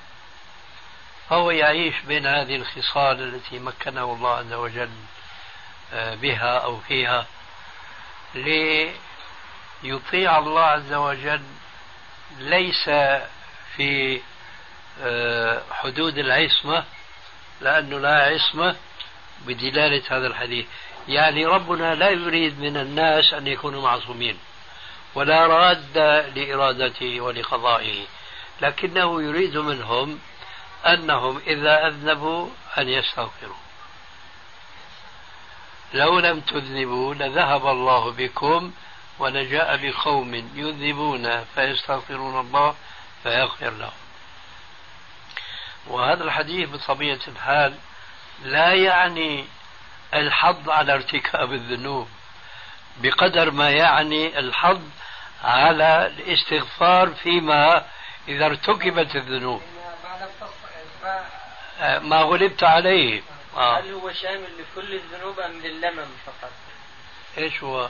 [1.29, 4.91] فهو يعيش بين هذه الخصال التي مكنه الله عز وجل
[5.93, 7.25] بها أو فيها
[8.35, 8.97] ليطيع
[10.37, 11.41] الله عز وجل
[12.39, 12.89] ليس
[13.75, 14.21] في
[15.01, 16.83] آه، حدود العصمة
[17.61, 18.75] لأنه لا عصمة
[19.45, 20.65] بدلالة هذا الحديث.
[21.07, 24.37] يعني ربنا لا يريد من الناس أن يكونوا معصومين
[25.15, 25.97] ولا راد
[26.35, 28.05] لإرادته ولقضائه
[28.61, 30.19] لكنه يريد منهم
[30.85, 33.64] أنهم إذا أذنبوا أن يستغفروا.
[35.95, 38.71] لو لم تذنبوا لذهب الله بكم
[39.19, 42.75] ولجاء بقوم يذنبون فيستغفرون الله
[43.23, 43.91] فيغفر لهم.
[45.87, 47.73] وهذا الحديث بطبيعة الحال
[48.43, 49.45] لا يعني
[50.13, 52.07] الحظ على ارتكاب الذنوب
[52.97, 54.81] بقدر ما يعني الحظ
[55.43, 57.85] على الاستغفار فيما
[58.27, 59.61] إذا ارتكبت الذنوب.
[61.81, 63.21] ما غلبت عليه.
[63.55, 63.79] آه.
[63.79, 66.51] هل هو شامل لكل الذنوب أم للمم فقط؟
[67.37, 67.89] إيش هو؟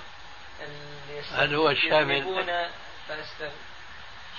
[1.31, 2.23] هل هو شامل؟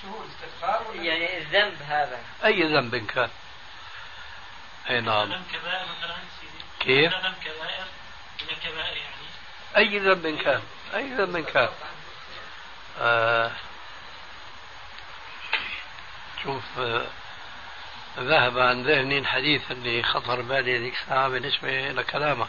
[0.03, 3.31] شو هو الاستغفار يعني الذنب هذا أي ذنب كان؟
[4.91, 6.17] أي نعم كبائر مثلا
[6.81, 7.85] كيف؟ كبائر
[8.43, 9.27] من الكبائر يعني
[9.77, 10.63] أي ذنب كان؟
[10.95, 11.69] أي ذنب كان؟
[13.01, 13.53] آه
[16.43, 17.07] شوف آه
[18.19, 22.47] ذهب عن ذهني الحديث اللي خطر بالي هذيك الساعة بالنسبة لكلامه.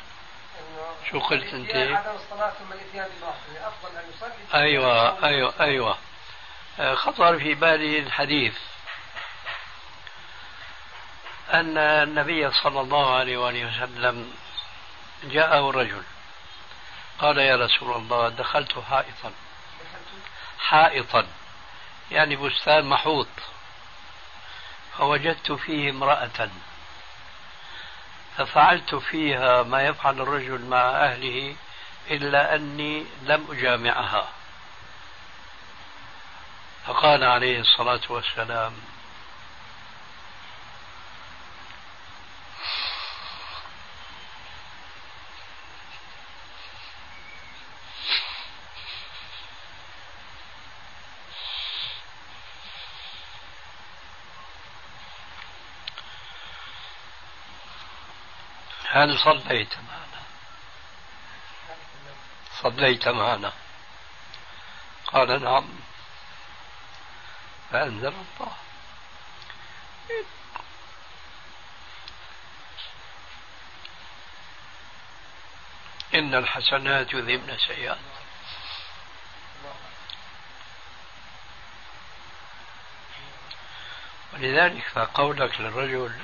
[1.12, 1.75] شو قلت أنت؟
[4.53, 5.97] أيوة أيوة أيوة.
[6.80, 8.58] آه، خطر في بالي الحديث
[11.53, 14.34] أن النبي صلى الله عليه وآله وسلم
[15.23, 16.03] جاءه رجل.
[17.19, 19.32] قال يا رسول الله دخلت حائطا.
[20.60, 21.27] حائطا.
[22.12, 23.27] يعني بستان محوط.
[24.97, 26.49] فوجدت فيه امرأة
[28.38, 31.55] ففعلت فيها ما يفعل الرجل مع أهله
[32.12, 34.27] إلا أني لم أجامعها.
[36.86, 38.73] فقال عليه الصلاة والسلام
[58.98, 60.24] هل صليت معنا؟
[62.62, 63.54] صليت معنا.
[65.08, 65.70] قال نعم.
[67.72, 68.54] فأنزل الله.
[76.16, 77.98] إن الحسنات يذهبن السيئات.
[84.34, 86.20] ولذلك فقولك للرجل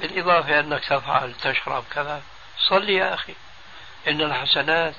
[0.00, 2.22] بالإضافة أنك تفعل تشرب كذا.
[2.68, 3.34] صل يا أخي.
[4.08, 4.94] إن الحسنات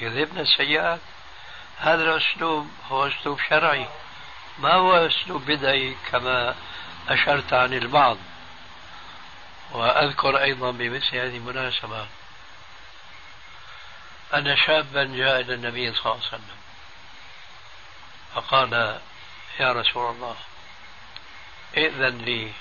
[0.00, 1.00] يذهبن السيئات.
[1.78, 3.86] هذا الأسلوب هو أسلوب شرعي.
[4.58, 6.54] ما هو أسلوب بدعي كما
[7.08, 8.16] أشرت عن البعض.
[9.72, 12.06] وأذكر أيضا بمثل هذه المناسبة
[14.34, 16.56] أن شابا جاء إلى النبي صلى الله عليه وسلم
[18.34, 19.00] فقال
[19.60, 20.36] يا رسول الله
[21.76, 22.52] ائذن لي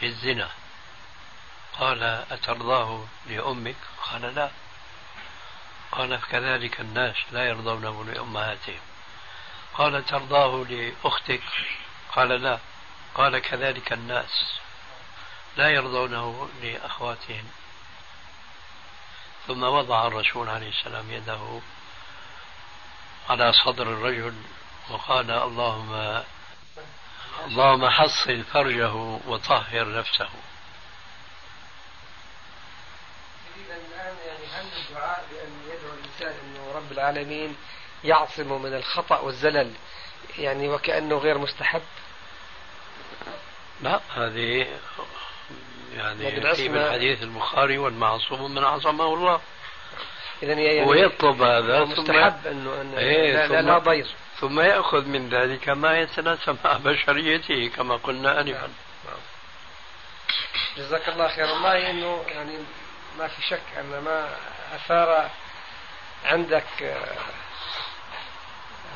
[0.00, 0.48] في الزنا.
[1.78, 3.76] قال أترضاه لأمك؟
[4.10, 4.50] قال لا.
[5.92, 8.80] قال فكذلك الناس لا يرضونه لأمهاتهم.
[9.74, 11.42] قال ترضاه لأختك؟
[12.12, 12.58] قال لا.
[13.14, 14.52] قال كذلك الناس
[15.56, 17.50] لا يرضونه لأخواتهم.
[19.46, 21.60] ثم وضع الرسول عليه السلام يده
[23.28, 24.34] على صدر الرجل
[24.90, 26.22] وقال اللهم
[27.46, 28.94] اللهم حصن فرجه
[29.26, 30.28] وطهر نفسه.
[34.26, 37.56] يعني الدعاء بأن يدعو الإنسان أنه رب العالمين
[38.04, 39.72] يعصمه من الخطأ والزلل
[40.38, 41.82] يعني وكأنه غير مستحب؟
[43.80, 44.66] لا هذه
[45.94, 49.40] يعني في من حديث البخاري والمعصوم من عصمه الله.
[50.42, 54.06] إذا يعني ويطلب هذا هو ثم مستحب أنه أنه إيه، لا, لا, لا ضير.
[54.40, 58.68] ثم يأخذ من ذلك ما يتناسب مع بشريته كما قلنا آنفا
[60.76, 62.58] جزاك الله خير والله إنه يعني
[63.18, 64.28] ما في شك أن ما
[64.74, 65.30] أثار
[66.24, 66.96] عندك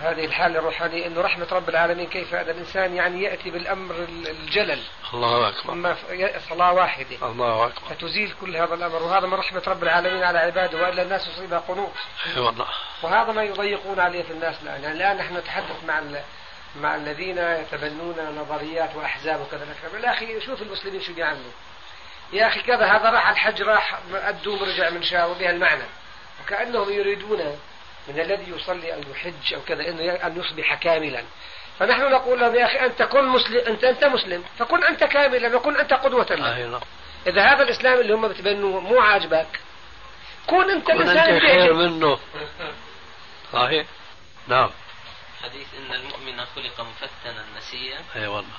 [0.02, 4.82] هذه الحاله الروحانية إنه رحمة رب العالمين كيف هذا الإنسان يعني يأتي بالأمر ال- الجلل.
[5.14, 5.96] الله أكبر.
[6.10, 7.16] ي- صلاة واحدة.
[7.22, 7.88] الله أكبر.
[7.94, 9.02] فتزيل كل هذا الأمر.
[9.02, 11.92] وهذا من رحمة رب العالمين على عباده وإلا الناس يصيبها قنوط.
[12.36, 12.66] أي والله.
[13.02, 14.82] وهذا ما يضيقون عليه في الناس الآن.
[14.82, 16.02] يعني الآن نحن نتحدث مع
[16.80, 19.66] مع الذين يتبنون نظريات وأحزاب وكذا
[20.04, 21.52] يا أخي شوف المسلمين شو بيعملوا.
[22.32, 25.82] يا أخي كذا هذا راح الحج راح الدوم رجع من شاء وبها المعنى
[26.42, 27.58] وكأنهم يريدون
[28.08, 31.24] من الذي يصلي أو يحج أو كذا إنه ي- أن يصبح كاملا.
[31.78, 35.76] فنحن نقول لهم يا أخي أنت كن مسلم انت أنت مسلم فكن أنت كاملا وكن
[35.76, 36.80] أنت قدوة لنا أي نعم.
[37.26, 39.60] إذا هذا الإسلام اللي هم بتبنوه مو عاجبك
[40.46, 41.74] كن أنت كن أنت خير.
[41.74, 42.18] منه.
[43.52, 43.86] صحيح؟
[44.48, 44.70] نعم.
[45.44, 47.98] حديث إن المؤمن خلق مفتنا نسيا.
[48.16, 48.58] اي والله.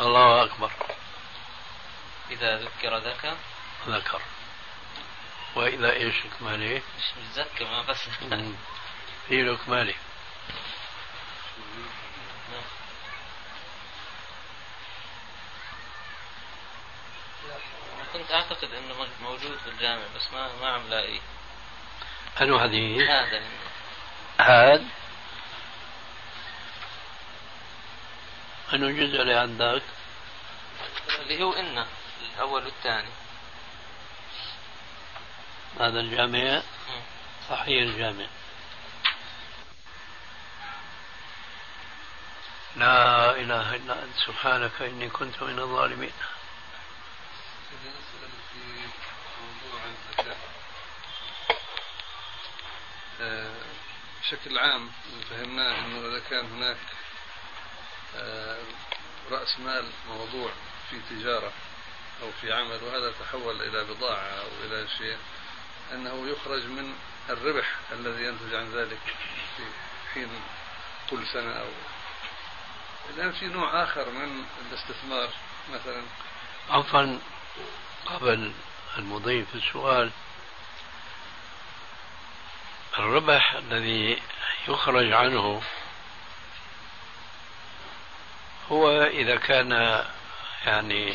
[0.00, 0.70] الله أكبر.
[2.30, 3.34] إذا ذكر ذكر.
[3.88, 4.20] ذكر.
[5.54, 7.98] وإذا إيش إكماله مش متذكر ما بس.
[9.28, 9.94] في له إكماله
[18.12, 21.20] كنت أعتقد إنه موجود بالجامع بس ما ما عم لاقيه.
[22.40, 23.42] أنو حديث هذا.
[24.38, 24.84] هذا؟
[28.74, 29.82] أنو جزء اللي عندك؟
[31.18, 31.86] اللي هو إنه
[32.34, 33.08] الأول والثاني.
[35.80, 36.62] هذا الجامع.
[37.48, 38.26] صحيح الجامع
[42.76, 46.12] لا إله إلا أنت سبحانك إني كنت من الظالمين
[54.22, 54.90] بشكل عام
[55.30, 56.76] فهمناه أنه إذا كان هناك
[58.16, 58.62] آه،
[59.30, 60.50] رأس مال موضوع
[60.90, 61.52] في تجارة
[62.22, 65.16] أو في عمل وهذا تحول إلى بضاعة أو إلى شيء
[65.92, 66.94] أنه يخرج من
[67.30, 68.98] الربح الذي ينتج عن ذلك
[69.56, 69.62] في
[70.14, 70.28] حين
[71.10, 71.68] كل سنة أو
[73.14, 75.28] الآن في نوع آخر من الاستثمار
[75.74, 76.02] مثلا.
[76.70, 77.18] عفوا
[78.06, 78.52] قبل
[78.98, 80.10] المضي في السؤال.
[82.98, 84.22] الربح الذي
[84.68, 85.62] يخرج عنه
[88.70, 90.04] هو إذا كان
[90.66, 91.14] يعني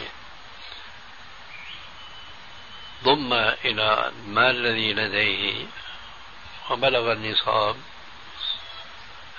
[3.04, 5.66] ضم إلى المال الذي لديه
[6.70, 7.76] وبلغ النصاب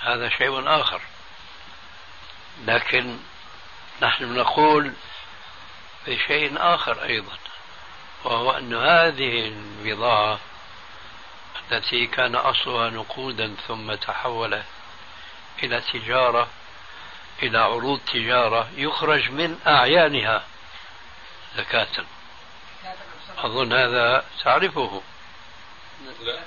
[0.01, 1.01] هذا شيء آخر.
[2.65, 3.17] لكن
[4.01, 4.93] نحن نقول
[6.07, 7.37] بشيء آخر أيضا
[8.23, 10.39] وهو أن هذه البضاعة
[11.71, 14.65] التي كان أصلها نقودا ثم تحولت
[15.63, 16.47] إلى تجارة
[17.43, 20.43] إلى عروض تجارة يخرج من أعيانها
[21.57, 22.05] زكاة.
[23.43, 25.01] أظن هذا تعرفه.
[26.21, 26.39] لا.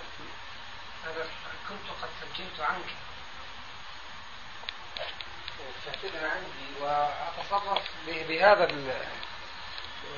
[1.05, 1.27] هذا
[1.69, 2.85] كنت قد سجلت عنك.
[5.61, 7.83] وكاتبها عندي وأتصرف
[8.29, 9.07] بهذا ال-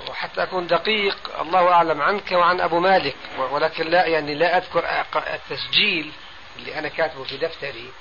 [0.08, 1.40] وحتى أكون دقيق.
[1.40, 3.16] الله أعلم عنك وعن أبو مالك.
[3.38, 5.04] ولكن لا يعني لا أذكر
[5.34, 6.12] التسجيل
[6.56, 7.92] اللي أنا كاتبه في دفتري.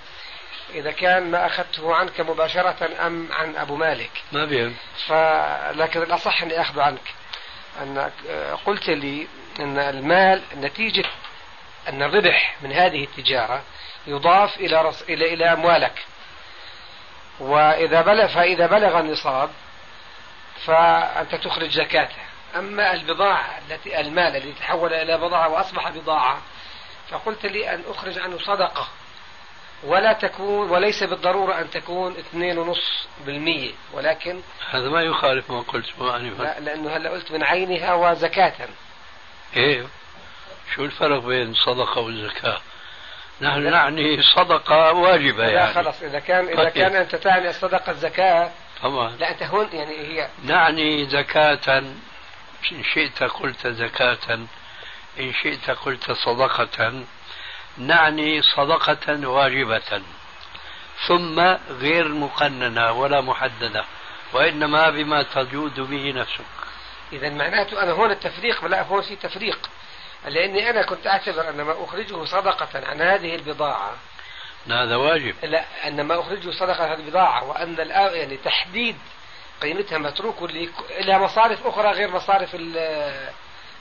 [0.70, 4.12] إذا كان ما أخذته عنك مباشرة أم عن أبو مالك.
[4.32, 4.76] ما بهم
[5.08, 7.14] فلكن الأصح أني أخذه عنك.
[7.82, 8.14] أنك
[8.66, 9.28] قلت لي
[9.60, 11.06] أن المال نتيجة
[11.90, 13.62] أن الربح من هذه التجارة
[14.08, 15.02] يضاف إلى رص...
[15.02, 16.06] إلى إلى أموالك.
[17.40, 19.50] وإذا بلغ فإذا بلغ النصاب
[20.66, 22.22] فأنت تخرج زكاته.
[22.56, 26.42] أما البضاعة التي المال الذي تحول إلى بضاعة وأصبح بضاعة
[27.10, 28.88] فقلت لي أن أخرج عنه صدقة.
[29.86, 33.30] ولا تكون وليس بالضرورة أن تكون 2.5%
[33.94, 38.68] ولكن هذا ما يخالف ما قلت آنفا لا لأنه هلا قلت من عينها وزكاة.
[39.56, 39.86] إيه.
[40.76, 42.62] شو الفرق بين صدقة والزكاة؟
[43.42, 45.74] نحن نعني صدقة واجبة لا يعني.
[45.74, 46.70] خلاص إذا كان إذا طيب.
[46.70, 48.52] كان أنت تعني الصدقة الزكاة
[48.84, 49.16] طبعا.
[49.20, 51.80] لا أنت هون يعني هي نعني زكاة
[52.72, 54.40] إن شئت قلت زكاة
[55.20, 57.04] إن شئت قلت صدقة.
[57.78, 60.02] نعني صدقة واجبة.
[61.08, 63.86] ثم غير مقننة ولا محددة
[64.34, 66.46] وإنما بما تجود به نفسك.
[67.14, 69.70] إذا معناته أنا هون التفريق لا هون في تفريق.
[70.26, 73.96] لأني أنا كنت أعتبر أن ما أخرجه صدقة عن هذه البضاعة
[74.68, 75.36] هذا واجب.
[75.44, 78.98] لا أن ما أخرجه صدقة عن هذه البضاعة وأن الآن يعني تحديد
[79.62, 80.44] قيمتها متروك
[80.90, 82.56] إلى مصارف أخرى غير مصارف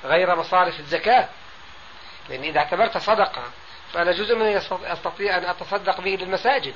[0.04, 1.28] غير مصارف الزكاة.
[2.28, 3.42] لأن إذا اعتبرت صدقة
[3.94, 6.74] فأنا جزء يستط- أستطيع أن أتصدق به للمساجد.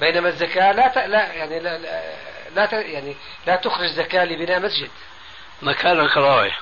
[0.00, 0.98] بينما الزكاة لا ت...
[0.98, 1.78] لا يعني لا
[2.54, 2.72] لا, ت...
[2.72, 4.90] يعني لا تخرج زكاة لبناء مسجد.
[5.62, 6.60] مكانك رايح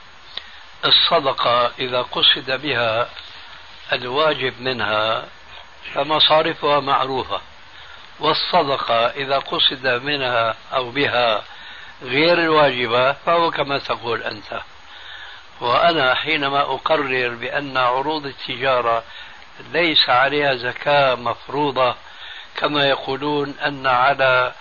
[0.85, 3.09] الصدقة إذا قصد بها
[3.93, 5.25] الواجب منها
[5.95, 7.41] فمصارفها معروفة.
[8.21, 11.45] والصدقة إذا قصد منها أو بها
[12.03, 14.61] غير الواجبة فهو كما تقول أنت.
[15.61, 19.05] وأنا حينما أقرر بأن عروض التجارة
[19.73, 21.95] ليس عليها زكاة مفروضة
[22.57, 24.53] كما يقولون أن على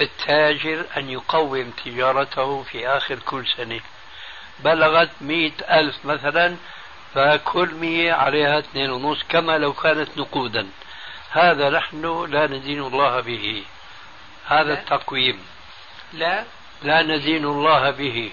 [0.00, 3.80] التاجر أن يقوم تجارته في آخر كل سنة.
[4.58, 6.56] بلغت مئة ألف مثلا
[7.14, 10.66] فكل مية عليها اثنين ونص كما لو كانت نقودا.
[11.30, 13.64] هذا نحن لا ندين الله به.
[14.46, 14.80] هذا لا.
[14.80, 15.44] التقويم.
[16.12, 16.44] لا.
[16.82, 18.32] لا ندين الله به.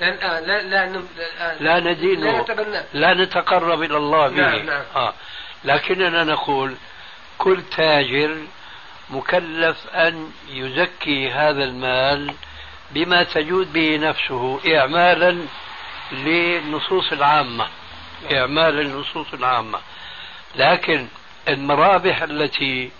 [0.00, 1.02] لا لا لا, لا,
[1.40, 4.36] لا, لا ندين لا نتبناه لا نتقرب إلى الله به.
[4.36, 4.82] نعم، نعم.
[4.96, 5.14] آه.
[5.64, 6.74] لكننا نقول
[7.38, 8.36] كل تاجر
[9.10, 12.34] مكلف أن يزكي هذا المال
[12.90, 15.38] بما تجود به نفسه إعمالا
[16.12, 17.66] للنصوص العامة.
[18.32, 19.78] إعمالا للنصوص العامة.
[20.56, 21.06] لكن
[21.48, 22.90] المرابح التي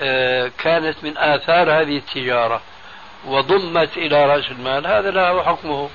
[0.00, 2.62] آه، كانت من آثار هذه التجارة
[3.24, 5.90] وضمت إلى رأس المال هذا له حكمه.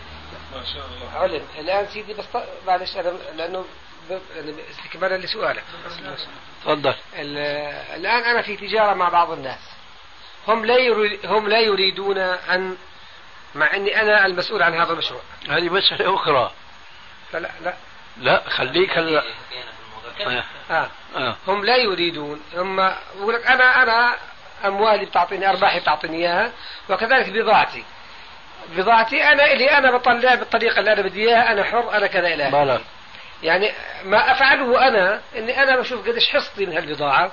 [1.16, 1.42] علم.
[1.60, 2.26] الآن سيدي بس
[2.68, 3.66] معلش أنا لأنه
[4.10, 5.64] ب- يعني استكمالا لسؤالك.
[6.64, 6.96] تفضل.
[7.16, 7.38] ال-
[7.96, 9.60] الآن أنا في تجارة مع بعض الناس.
[10.48, 12.78] هم لا يريد هم لا يريدون أن
[13.56, 15.22] مع أني أنا المسؤول عن هذا المشروع.
[15.50, 16.52] هذه مسألة أخرى.
[17.32, 17.74] فلا لا.
[18.18, 19.24] لا خليك هلا
[20.28, 20.44] آه.
[20.72, 20.90] آه.
[21.16, 21.36] آه.
[21.48, 22.80] هم لا يريدون هم
[23.20, 24.18] يقول لك أنا أنا
[24.66, 26.52] أموالي بتعطيني أرباحي بتعطيني إياها
[26.90, 27.84] وكذلك بضاعتي.
[28.76, 32.48] بضاعتي أنا اللي أنا بطلعها بالطريقة اللي أنا بدي إياها أنا حر أنا كذا إلى
[32.50, 32.64] آخره.
[32.64, 32.80] بلى
[33.44, 33.72] يعني
[34.04, 37.32] ما أفعله أنا إني أنا بشوف قديش حصتي من هالبضاعة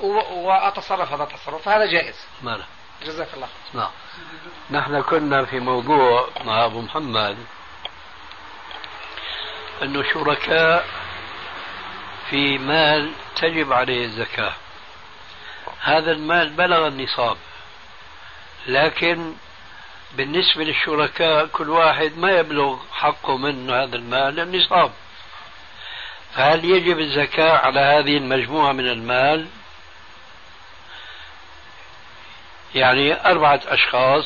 [0.00, 2.26] و- وأتصرف هذا التصرف هذا جائز.
[2.42, 2.64] بلى
[3.04, 3.90] جزاك الله نعم.
[4.70, 7.36] نحن كنا في موضوع مع أبو محمد
[9.82, 10.84] أنه شركاء
[12.30, 14.52] في مال تجب عليه الزكاة.
[15.82, 17.36] هذا المال بلغ النصاب
[18.66, 19.34] لكن
[20.16, 24.92] بالنسبة للشركاء كل واحد ما يبلغ حقه من هذا المال النصاب.
[26.34, 29.46] فهل يجب الزكاة على هذه المجموعة من المال؟
[32.74, 34.24] يعني أربعة أشخاص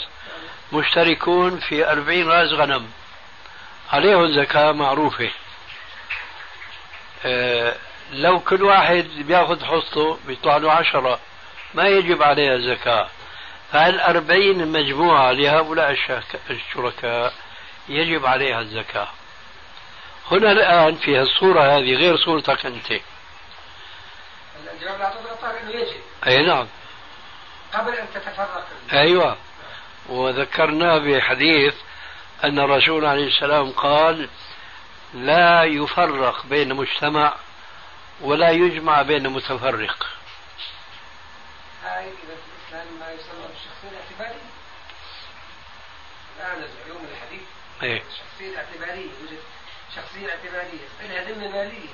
[0.73, 2.87] مشتركون في أربعين راس غنم.
[3.93, 5.31] عليهم زكاة معروفة.
[7.25, 7.75] آه،
[8.13, 11.21] لو كل واحد بياخذ حصته بيطلع له عشرة.
[11.75, 13.09] ما يجب عليها الزكاة
[13.73, 15.97] فالأربعين المجموعة لهؤلاء
[16.51, 17.35] الشركاء
[17.89, 19.09] يجب عليها الزكاة.
[20.31, 22.91] هنا الآن في الصورة هذه غير صورتك أنت
[24.75, 25.13] الجواب
[25.63, 26.01] إنه يجب.
[26.27, 26.67] أي نعم.
[27.75, 28.67] قبل أن تتفرق.
[28.93, 29.37] أيوة.
[30.09, 31.75] وذكرنا بحديث
[32.45, 34.29] أن الرسول عليه السلام قال
[35.15, 37.35] لا يفرق بين مجتمع
[38.21, 40.07] ولا يجمع بين متفرق
[41.85, 44.43] هاي إذا في الإسلام ما يسمى بالشخصية الاعتبارية
[46.37, 47.07] الآن العلوم
[47.83, 48.03] الحديث إيه.
[48.03, 49.39] الشخصية الاعتبارية يوجد
[49.97, 50.89] شخصية اعتبارية.
[51.03, 51.89] لها ذمة مالية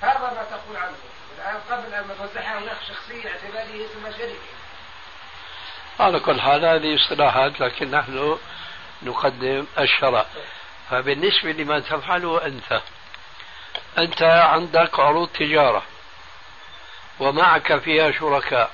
[0.00, 0.96] هذا ما تقول عنه.
[1.38, 4.38] الآن قبل أن توزعها هناك شخصية اعتبارية ثم شركة
[6.00, 8.38] على كل حال هذه اصطلاحات لكن نحن
[9.02, 10.26] نقدم الشرع
[10.90, 12.82] فبالنسبة لما تفعله أنت
[13.98, 15.82] أنت عندك عروض تجارة
[17.20, 18.70] ومعك فيها شركاء.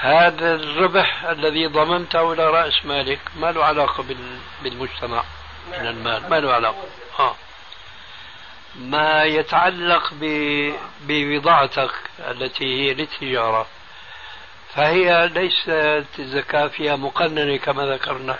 [0.00, 4.04] هذا الربح الذي ضمنته إلى رأس مالك ما له علاقة
[4.62, 5.24] بالمجتمع
[5.68, 6.84] من المال ما له علاقة.
[7.18, 7.34] آه.
[8.74, 10.14] ما يتعلق
[11.00, 13.66] ببضاعتك التي هي للتجارة
[14.74, 18.36] فهي ليست الزكاة فيها مقننة كما ذكرنا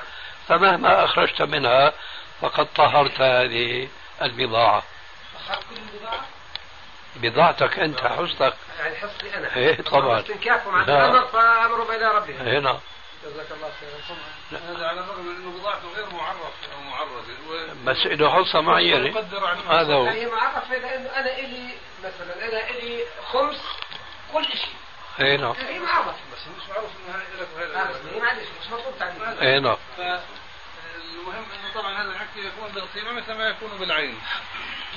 [0.48, 1.92] فمهما أخرجت منها
[2.40, 3.88] فقد طهرت هذه
[4.22, 4.82] البضاعة؟
[7.16, 9.56] بضاعتك أنت حصتك يعني حصتي أنا.
[9.56, 10.20] إيه طبعا.
[10.20, 12.78] استنكافهم عن الأمر فأمرهم إلى ربهم هنا نعم.
[13.24, 14.18] جزاك الله خيرا.
[14.60, 17.24] هذا على الرغم من أنه بضاعته غير معرف أو معرض.
[17.84, 19.20] بس له حصه معينه
[19.68, 20.06] هذا هو.
[20.06, 23.60] هي معرفه لأنه أنا إلي مثلا أنا إلي خمس
[24.32, 24.74] كل شيء.
[25.20, 25.54] اي نعم.
[25.68, 29.38] هي معرفه بس مش معروف إنه هاي لك وهي لك هي معلش مش مطلوب تعليم.
[29.40, 29.76] اي نعم.
[29.98, 34.18] المهم إنه طبعا هذا الحكي يكون بالقيمة مثل ما يكون بالعين.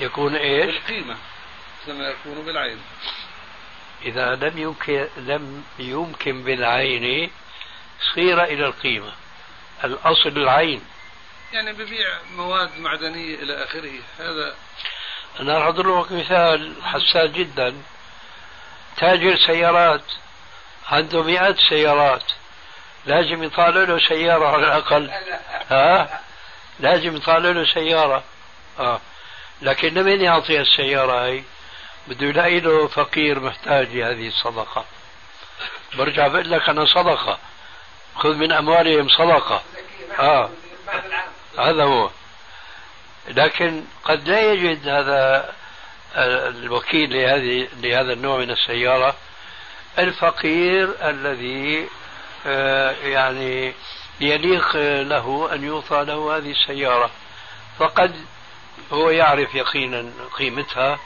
[0.00, 1.16] يكون إيش؟ بالقيمة.
[1.88, 2.78] مثل ما يكون بالعين.
[4.04, 7.30] إذا لم يمكن لم يمكن بالعين
[8.14, 9.12] صير إلى القيمة.
[9.84, 10.82] الأصل العين.
[11.52, 13.92] يعني ببيع مواد معدنية إلى آخره.
[14.18, 14.54] هذا
[15.40, 17.74] أنا راح أضرب لك مثال حساس جدا.
[18.96, 20.04] تاجر سيارات.
[20.88, 22.24] عنده مئات سيارات.
[23.06, 25.10] لازم يطالع له سيارة على الأقل.
[25.70, 26.20] ها؟
[26.80, 28.24] لازم يطالع له سيارة.
[28.78, 29.00] آه.
[29.62, 31.42] لكن لمن يعطي السيارة هي
[32.08, 34.84] بده يلاقي له فقير محتاج لهذه الصدقة.
[35.94, 37.38] برجع بقول لك أنا صدقة.
[38.16, 39.62] خذ من أموالهم صدقة.
[40.18, 40.50] آه.
[41.58, 42.10] هذا هو.
[43.28, 45.52] لكن قد لا يجد هذا
[46.16, 49.14] الوكيل لهذه لهذا النوع من السيارة
[49.98, 51.88] الفقير الذي
[52.46, 53.74] آه، يعني
[54.20, 57.10] يليق له أن يعطى له هذه السيارة.
[57.78, 58.16] فقد
[58.92, 60.98] هو يعرف يقينا قيمتها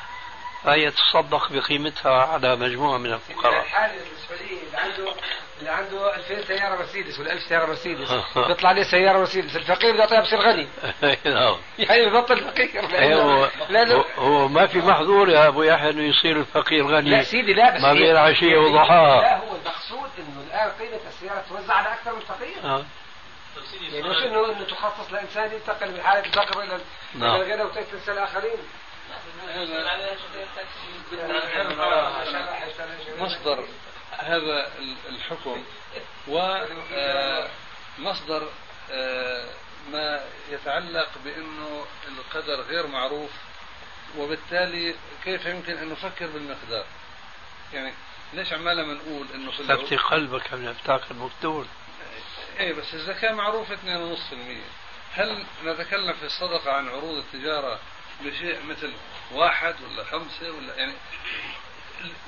[0.64, 3.62] فيتصدق بقيمتها على مجموعة من الفقراء.
[3.62, 5.14] الحالة السعودية اللي عنده
[5.58, 8.08] اللي عنده 2000 سيارة مرسيدس ولا 1000 سيارة مرسيدس.
[8.36, 9.56] بيطلع لي سيارة مرسيدس.
[9.56, 10.68] الفقير بده يعطيها بصير غني.
[11.34, 11.56] نعم.
[11.78, 16.86] يعني ببطل فقير هو, لأنه هو ما في محظور يا أبو يحيى إنه يصير الفقير
[16.86, 17.10] غني.
[17.10, 19.20] لا سيدي لا بس ما بين عشية وضحاها.
[19.20, 22.54] لا هو المقصود إنه الآن قيمة السيارة توزع على أكثر من فقير.
[22.64, 22.84] آه.
[23.92, 26.78] يعني مش انه إنه تخصص لإنسان ينتقل من حالة الفقر إلى
[27.14, 27.40] نعم.
[27.40, 28.58] الغنى وتنسى الآخرين.
[33.18, 33.64] مصدر
[34.18, 34.70] هذا
[35.09, 35.62] الحكم
[36.28, 38.49] ومصدر
[39.93, 43.30] ما يتعلق بأنه القدر غير معروف
[44.18, 46.84] وبالتالي كيف يمكن أن نفكر بالمقدار؟
[47.72, 47.93] يعني
[48.32, 51.68] ليش عمالنا بنقول إنه في قلبك من افتاق المفتون
[52.59, 53.78] إيه بس الزكاة معروفة 2.5%
[55.14, 57.78] هل نتكلم في الصدقة عن عروض التجارة
[58.25, 58.93] بشيء مثل
[59.33, 60.93] واحد ولا خمسة ولا يعني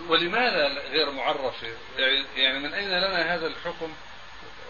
[0.09, 1.67] ولماذا غير معرفة
[1.99, 3.93] يعني, يعني من أين لنا هذا الحكم؟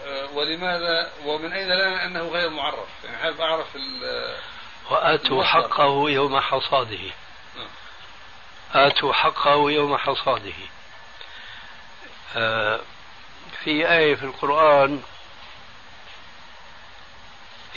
[0.05, 3.67] آه، ولماذا ومن أين لنا أنه غير معرف؟ يعني حابب أعرف
[4.91, 7.11] وآتوا حقه يوم حصاده.
[7.55, 7.67] نعم.
[8.73, 10.53] آتوا حقه يوم حصاده.
[12.35, 12.79] آه،
[13.63, 15.03] في آية في القرآن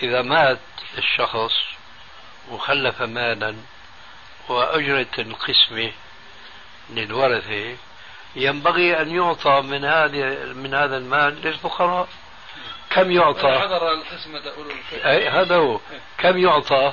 [0.02, 0.58] إذا مات
[0.98, 1.77] الشخص
[2.50, 3.56] وخلف مالا
[4.48, 5.92] وأجرة القسمة
[6.90, 7.76] للورثة
[8.36, 12.08] ينبغي أن يعطى من هذه من هذا المال للفقراء.
[12.90, 14.42] كم يعطى؟ حضر القسمة
[14.92, 15.80] أي هذا هو.
[16.18, 16.92] كم يعطى؟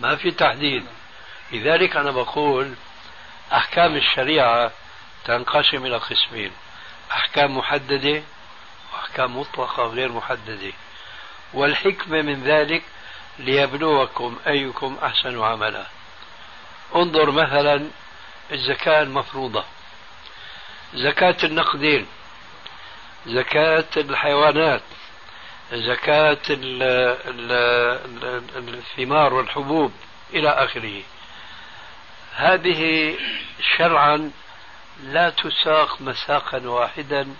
[0.00, 0.86] ما في تحديد.
[1.52, 2.74] لذلك أنا بقول
[3.52, 4.72] أحكام الشريعة
[5.24, 6.52] تنقسم إلى قسمين
[7.12, 8.22] أحكام محددة
[8.92, 10.72] وأحكام مطلقة غير محددة.
[11.54, 12.82] والحكمة من ذلك
[13.40, 15.86] ليبلوكم أيكم أحسن عملا.
[16.96, 17.90] انظر مثلا
[18.52, 19.64] الزكاة المفروضة.
[20.94, 22.06] زكاة النقدين
[23.26, 24.82] زكاة الحيوانات
[25.72, 26.38] زكاة
[28.56, 29.92] الثمار والحبوب
[30.34, 31.02] إلى آخره.
[32.34, 33.14] هذه
[33.76, 34.30] شرعا
[35.02, 37.34] لا تساق مساقا واحدا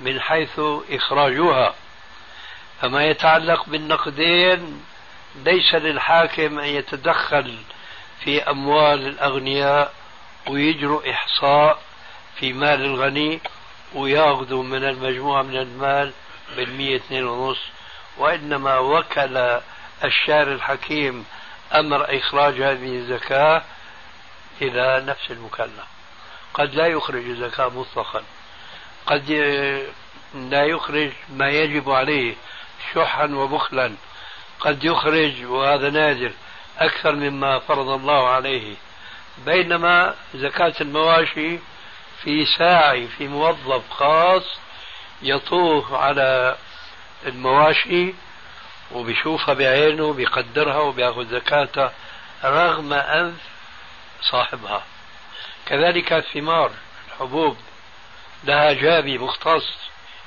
[0.00, 0.60] من حيث
[0.90, 1.74] إخراجها
[2.80, 4.84] فما يتعلق بالنقدين
[5.34, 7.58] ليس للحاكم أن يتدخل
[8.24, 9.94] في أموال الأغنياء
[10.48, 11.82] ويجروا إحصاء
[12.36, 13.40] في مال الغني
[13.94, 16.12] وياخذوا من المجموعة من المال
[16.56, 17.60] بالمية اثنين ونص
[18.18, 19.60] وإنما وكل
[20.04, 21.24] الشارع الحكيم
[21.74, 23.62] أمر إخراج هذه الزكاة
[24.62, 25.86] إلى نفس المكلف.
[26.54, 28.22] قد لا يخرج الزكاة مطلقا.
[29.06, 29.30] قد
[30.34, 32.34] لا يخرج ما يجب عليه
[32.94, 33.92] شحا وبخلا.
[34.60, 36.32] قد يخرج وهذا نادر
[36.78, 38.74] أكثر مما فرض الله عليه.
[39.46, 41.58] بينما زكاة المواشي
[42.22, 44.58] في ساعي في موظف خاص
[45.22, 46.56] يطوف على
[47.26, 48.14] المواشي
[48.92, 51.92] وبيشوفها بعينه بيقدرها وبياخذ زكاتها
[52.44, 53.40] رغم أنف
[54.30, 54.82] صاحبها.
[55.66, 56.70] كذلك الثمار
[57.08, 57.56] الحبوب
[58.44, 59.74] لها جابي مختص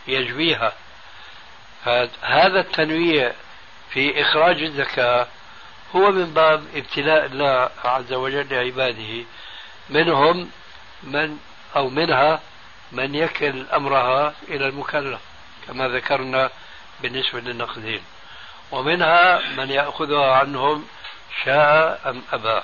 [0.08, 0.74] يجويها
[2.22, 3.34] هذا التنويع
[3.94, 5.28] في إخراج الزكاة
[5.96, 9.26] هو من باب ابتلاء الله عز وجل لعباده.
[9.90, 10.52] منهم
[11.04, 11.38] من
[11.76, 12.40] أو منها
[12.92, 15.22] من يكل أمرها إلى المكلف
[15.68, 16.50] كما ذكرنا
[17.02, 18.04] بالنسبة للنقدين
[18.72, 20.88] ومنها من يأخذها عنهم
[21.46, 22.62] شاء أم أبى.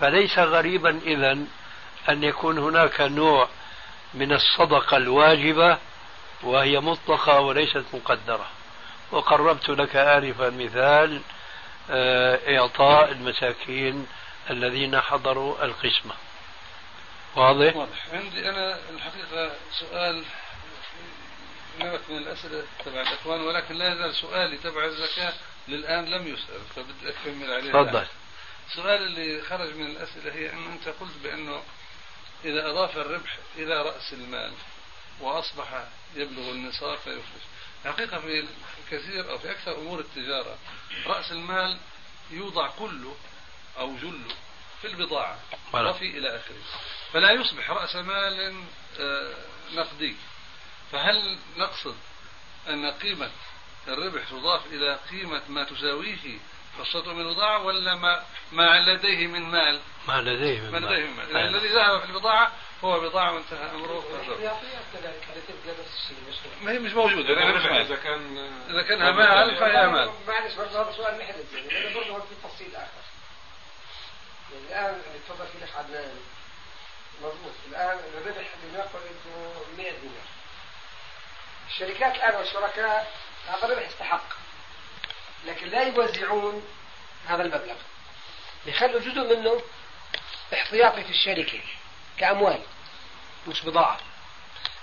[0.00, 1.38] فليس غريبا إذا
[2.08, 3.48] أن يكون هناك نوع
[4.14, 5.78] من الصدقة الواجبة
[6.42, 8.46] وهي مطلقة وليست مقدرة.
[9.14, 11.20] وقربت لك آنفا مثال
[11.90, 14.06] آه، إعطاء المساكين
[14.50, 16.14] الذين حضروا القسمة.
[17.36, 18.06] واضح؟ واضح.
[18.12, 20.24] عندي أنا الحقيقة سؤال
[21.80, 25.32] نوع من الأسئلة تبع الإخوان ولكن لا يزال سؤالي تبع الزكاة
[25.68, 27.72] للآن لم يسأل فبدي أكمل عليه.
[27.72, 28.06] تفضل.
[28.70, 31.62] السؤال اللي خرج من الأسئلة هي أنه أنت قلت بأنه
[32.44, 34.52] إذا أضاف الربح إلى رأس المال
[35.20, 35.84] وأصبح
[36.16, 37.44] يبلغ النصاب فيخرج
[37.84, 38.44] الحقيقة في
[38.90, 40.58] كثير أو في أكثر أمور التجارة
[41.06, 41.78] رأس المال
[42.30, 43.16] يوضع كله
[43.78, 44.34] أو جله
[44.82, 45.38] في البضاعة
[45.74, 46.56] وفي إلى آخره.
[47.12, 48.54] فلا يصبح رأس مال
[49.00, 49.34] آه،
[49.72, 50.16] نقدي.
[50.92, 51.96] فهل نقصد
[52.68, 53.30] أن قيمة
[53.88, 56.38] الربح تضاف إلى قيمة ما تساويه
[56.78, 61.06] حصته من البضاعة ولا ما ما لديه من مال؟ ما لديه من ما مال, لديه
[61.06, 61.36] من مال.
[61.36, 62.52] يعني الذي ذهب في البضاعة
[62.84, 64.04] هو بضاعة وانتهى أمره.
[66.62, 68.36] ما هي مش موجودة يعني مش إذا كان
[68.70, 73.04] إذا كانها مال فهي مال معلش برضه هذا سؤال محدد يعني برضه في تفصيل آخر.
[74.52, 76.20] يعني الآن تفضل في الأخ عدنان
[77.22, 77.52] مضبوط.
[77.68, 80.26] الآن الربح لنقل أنه 100 دينار.
[81.68, 83.12] الشركات الآن والشركاء
[83.48, 84.28] هذا الربح يستحق
[85.46, 86.66] لكن لا يوزعون
[87.26, 87.76] هذا المبلغ.
[88.66, 89.62] بيخلوا جزء منه
[90.54, 91.60] احتياطي في الشركة
[92.18, 92.62] كأموال.
[93.48, 93.98] مش بضاعة.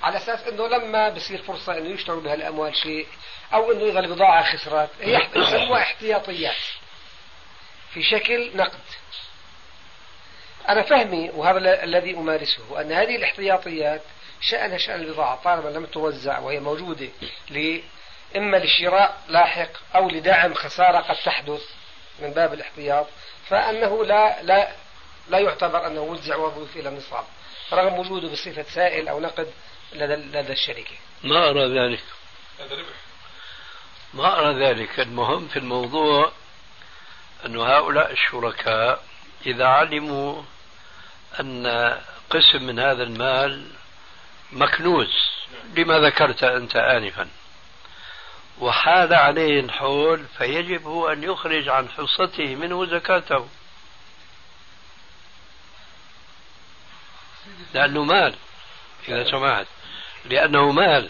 [0.04, 3.08] على أساس أنه لما بصير فرصة أنه يشتروا بها الأموال شيء
[3.54, 6.56] أو أنه إذا البضاعة خسرت هي يسموها احتياطيات.
[7.94, 8.80] في شكل نقد.
[10.70, 14.02] أنا فهمي وهذا الذي أمارسه أن هذه الاحتياطيات
[14.42, 17.10] شأنها شأن البضاعة طالما لم توزع وهي موجودة
[18.36, 21.62] إما لشراء لاحق أو لدعم خسارة قد تحدث
[22.20, 23.08] من باب الاحتياط
[23.50, 24.72] فأنه لا لا
[25.30, 27.24] لا يعتبر أنه وزع وظيفة إلى النصاب
[27.74, 29.48] رغم وجوده بصفة سائل أو نقد
[29.94, 30.96] لدى, لدى الشركة.
[31.24, 32.04] ما أرى ذلك.
[32.60, 32.86] هذا ربح
[34.14, 35.00] ما أرى ذلك.
[35.00, 36.32] المهم في الموضوع
[37.46, 39.04] أن هؤلاء الشركاء
[39.46, 40.44] إذا علموا
[41.40, 41.68] أن
[42.30, 43.68] قسم من هذا المال
[44.52, 45.32] مكنوز.
[45.78, 47.28] لما ذكرت أنت آنفا.
[48.60, 53.48] وحال عليه الحول فيجب أن يخرج عن حصته منه زكاته.
[57.74, 58.36] لأنه مال
[59.08, 59.68] إذا سمعت.
[60.26, 61.10] لأنه مال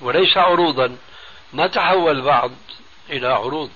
[0.00, 0.96] وليس عروضا.
[1.52, 2.50] ما تحول بعض
[3.10, 3.70] إلى عروض؟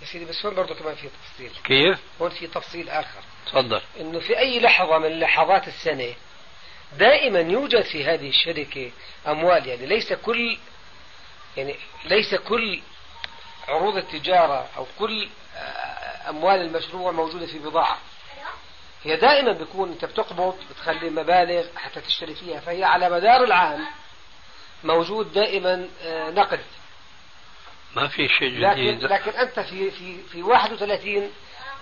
[0.00, 3.80] يا سيدي بس هون برضه كمان في تفصيل؟ كيف؟ هون في تفصيل آخر؟ تفضل.
[4.00, 6.14] إنه في أي لحظة من لحظات السنة
[6.98, 8.90] دائما يوجد في هذه الشركة
[9.26, 9.66] أموال.
[9.66, 10.58] يعني ليس كل
[11.56, 12.80] يعني ليس كل
[13.68, 17.98] عروض التجارة أو كل آه، أموال المشروع موجودة في بضاعة.
[19.06, 23.86] هي دائما بيكون أنت بتقبض بتخلي مبالغ حتى تشتري فيها فهي على مدار العام
[24.84, 26.60] موجود دائما آه، نقد.
[27.96, 29.04] ما في شيء جديد.
[29.04, 31.32] لكن, لكن أنت في في في 31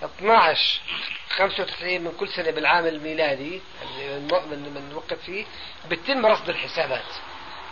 [0.03, 0.81] 12
[1.29, 3.61] 95 من كل سنة بالعام الميلادي
[4.29, 5.45] من من وقت فيه
[5.89, 7.13] بتم رصد الحسابات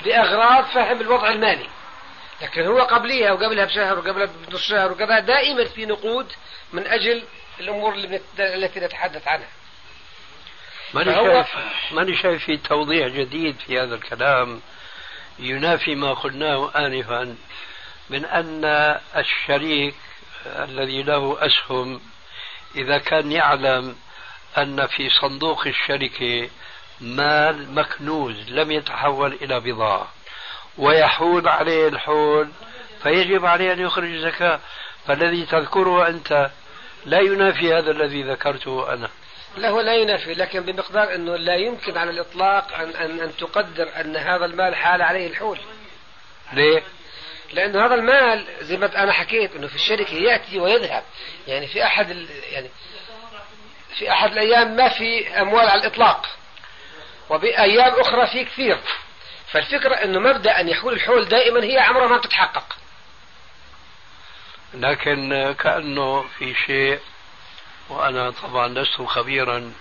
[0.06, 1.70] لأغراض فهم الوضع المالي.
[2.42, 6.32] لكن هو قبليها وقبلها بشهر وقبلها بنص شهر وقبلها دائما في نقود
[6.74, 7.24] من أجل
[7.60, 9.48] الأمور اللي التي نتحدث عنها.
[10.94, 11.48] ماني شايف
[11.92, 14.62] ماني شايف في توضيح جديد في هذا الكلام
[15.40, 17.36] ينافي ما قلناه آنفا
[18.10, 18.66] من أن
[19.16, 19.96] الشريك
[20.46, 22.02] الذي له أسهم
[22.76, 23.96] إذا كان يعلم
[24.58, 26.50] أن في صندوق الشركة
[27.02, 30.08] مال مكنوز لم يتحول إلى بضاعة
[30.78, 32.50] ويحول عليه الحول
[33.04, 34.60] فيجب عليه أن يخرج زكاة
[35.08, 36.52] فالذي تذكره أنت
[37.06, 39.10] لا ينافي هذا الذي ذكرته أنا.
[39.58, 43.90] لا هو لا ينافي لكن بمقدار أنه لا يمكن على الإطلاق أن, أن, أن تقدر
[44.02, 45.60] أن هذا المال حال عليه الحول.
[46.54, 46.84] ليه؟
[47.54, 51.04] لأنه هذا المال زي ما أنا حكيت أنه في الشركة يأتي ويذهب.
[51.48, 52.28] يعني في أحد ال...
[52.52, 52.70] يعني
[53.98, 56.30] في أحد الأيام ما في أموال على الإطلاق
[57.30, 58.78] وبأيام أخرى في كثير.
[59.52, 62.83] فالفكرة أنه مبدأ أن يحول الحول دائما هي عمرها ما تتحقق.
[64.74, 67.00] لكن كأنه في شيء
[67.90, 69.74] وأنا طبعا لست خبيرا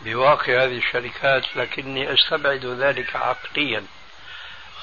[0.00, 3.86] بواقع هذه الشركات لكني أستبعد ذلك عقليا.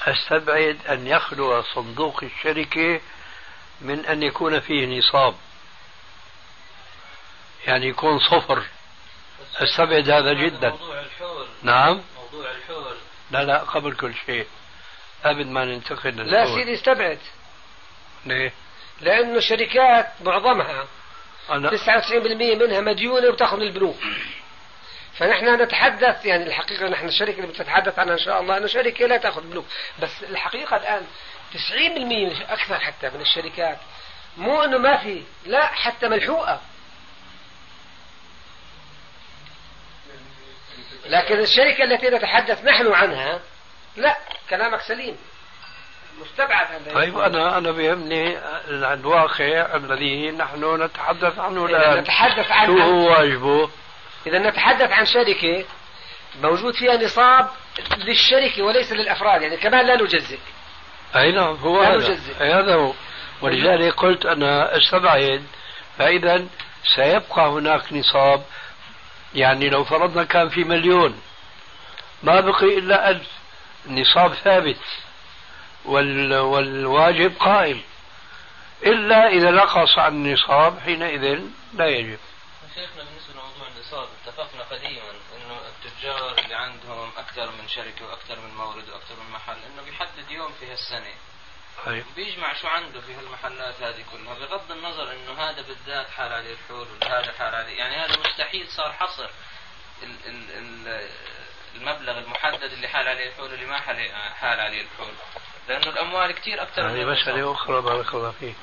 [0.06, 3.00] أستبعد أن يخلو صندوق الشركة
[3.80, 5.34] من أن يكون فيه نصاب.
[7.66, 8.62] يعني يكون صفر.
[9.56, 10.70] أستبعد هذا جدا.
[10.70, 12.02] موضوع الحول نعم.
[12.16, 12.96] موضوع الحول
[13.30, 14.46] لا لا قبل كل شيء.
[15.24, 17.18] قبل ما ننتقل للحول لا سيدي استبعد.
[18.26, 18.52] ليه؟
[19.00, 20.86] لأنه شركات معظمها
[21.50, 21.76] أنا 99%
[22.56, 23.96] منها مديونة وتأخذ البنوك
[25.18, 29.16] فنحن نتحدث يعني الحقيقة نحن الشركة اللي بتتحدث عنها إن شاء الله أنه شركة لا
[29.16, 29.64] تأخذ بنوك.
[30.02, 31.06] بس الحقيقة الآن
[31.52, 33.78] 90% أكثر حتى من الشركات.
[34.36, 36.60] مو أنه ما في لا حتى ملحوقة.
[41.06, 43.40] لكن الشركة التي نتحدث نحن عنها
[43.96, 44.18] لا
[44.50, 45.16] كلامك سليم.
[46.20, 48.38] مستبعد أن طيب أنا أنا بيهمني
[48.68, 51.98] الواقع الذي نحن نتحدث عنه الآن.
[51.98, 53.70] نتحدث عن شو هو واجبه؟
[54.26, 55.64] إذا نتحدث عن شركة
[56.42, 57.48] موجود فيها نصاب
[57.96, 60.38] للشركة وليس للأفراد يعني كمان لا نجزئ.
[61.16, 61.96] أي نعم هو لا هذا.
[61.96, 62.40] نجزئ.
[62.40, 62.92] أي هذا هو.
[63.42, 65.42] ولذلك قلت أنا استبعد
[65.98, 66.46] فإذا
[66.96, 68.42] سيبقى هناك نصاب
[69.34, 71.20] يعني لو فرضنا كان في مليون
[72.22, 73.28] ما بقي إلا ألف
[73.88, 74.76] نصاب ثابت.
[75.88, 77.82] وال والواجب قائم.
[78.82, 81.40] إلا إذا نقص عن النصاب حينئذ
[81.74, 82.18] لا يجب.
[82.74, 88.54] شيخنا بالنسبة لموضوع النصاب اتفقنا قديما إنه التجار اللي عندهم أكثر من شركة وأكثر من
[88.54, 91.14] مورد وأكثر من محل إنه بيحدد يوم في هالسنة.
[91.86, 92.04] طيب.
[92.16, 96.86] بيجمع شو عنده في هالمحلات هذه كلها بغض النظر إنه هذا بالذات حال عليه الحول
[97.02, 99.28] وهذا حال عليه يعني هذا مستحيل صار حصر
[100.02, 101.08] ال ال ال
[101.74, 103.78] المبلغ المحدد اللي حال عليه الحول واللي ما
[104.34, 105.12] حال عليه الحول.
[105.68, 107.04] لأنه الأموال كثير أكثر من هذه.
[107.04, 108.56] مسألة أخرى بارك الله فيك.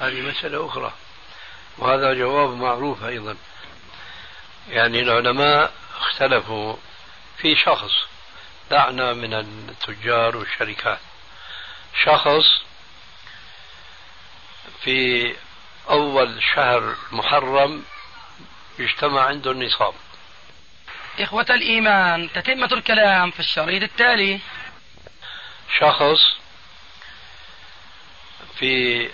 [0.00, 0.92] هذه مسألة أخرى.
[1.78, 3.36] وهذا جواب معروف أيضا.
[4.68, 6.76] يعني العلماء اختلفوا
[7.38, 7.92] في شخص
[8.70, 10.98] دعنا من التجار والشركات.
[12.04, 12.62] شخص
[14.82, 15.34] في
[15.90, 17.84] أول شهر محرم
[18.78, 19.94] يجتمع عنده النصاب.
[21.18, 24.40] إخوة الإيمان تتمة الكلام في الشريط التالي.
[25.78, 26.36] شخص
[28.58, 29.10] في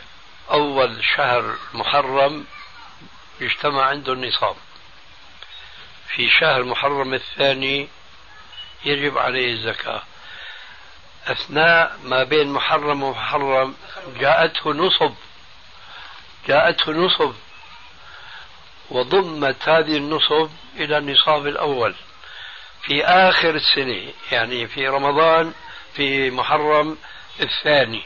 [0.50, 2.44] أول شهر محرم
[3.40, 4.56] يجتمع عنده النصاب.
[6.08, 7.88] في شهر محرم الثاني
[8.84, 10.02] يجب عليه الزكاة.
[11.26, 13.74] أثناء ما بين محرم ومحرم
[14.18, 15.14] جاءته نصب.
[16.48, 17.34] جاءته نصب.
[18.90, 21.94] وضمت هذه النصب إلى النصاب الأول.
[22.82, 25.54] في آخر السنة يعني في رمضان
[25.94, 26.98] في محرم
[27.40, 28.02] الثاني.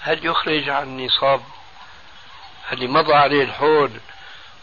[0.00, 1.40] هل يخرج عن نصاب؟
[2.72, 3.90] اللي مضى عليه الحول؟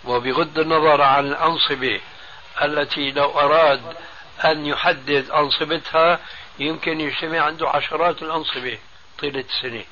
[0.06, 2.02] وبغض النظر عن الأنصبة
[2.62, 3.82] التي لو أراد
[4.46, 6.20] أن يحدد أنصبتها
[6.60, 8.80] يمكن يجتمع عنده عشرات الأنصبة
[9.20, 9.84] طيلة السنة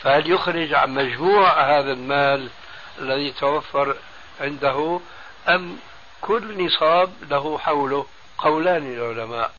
[0.00, 2.48] فهل يخرج عن مجموع هذا المال
[2.98, 3.96] الذي توفر
[4.40, 5.00] عنده
[5.48, 5.78] أم
[6.20, 8.06] كل نصاب له حوله
[8.38, 9.50] قولان للعلماء؟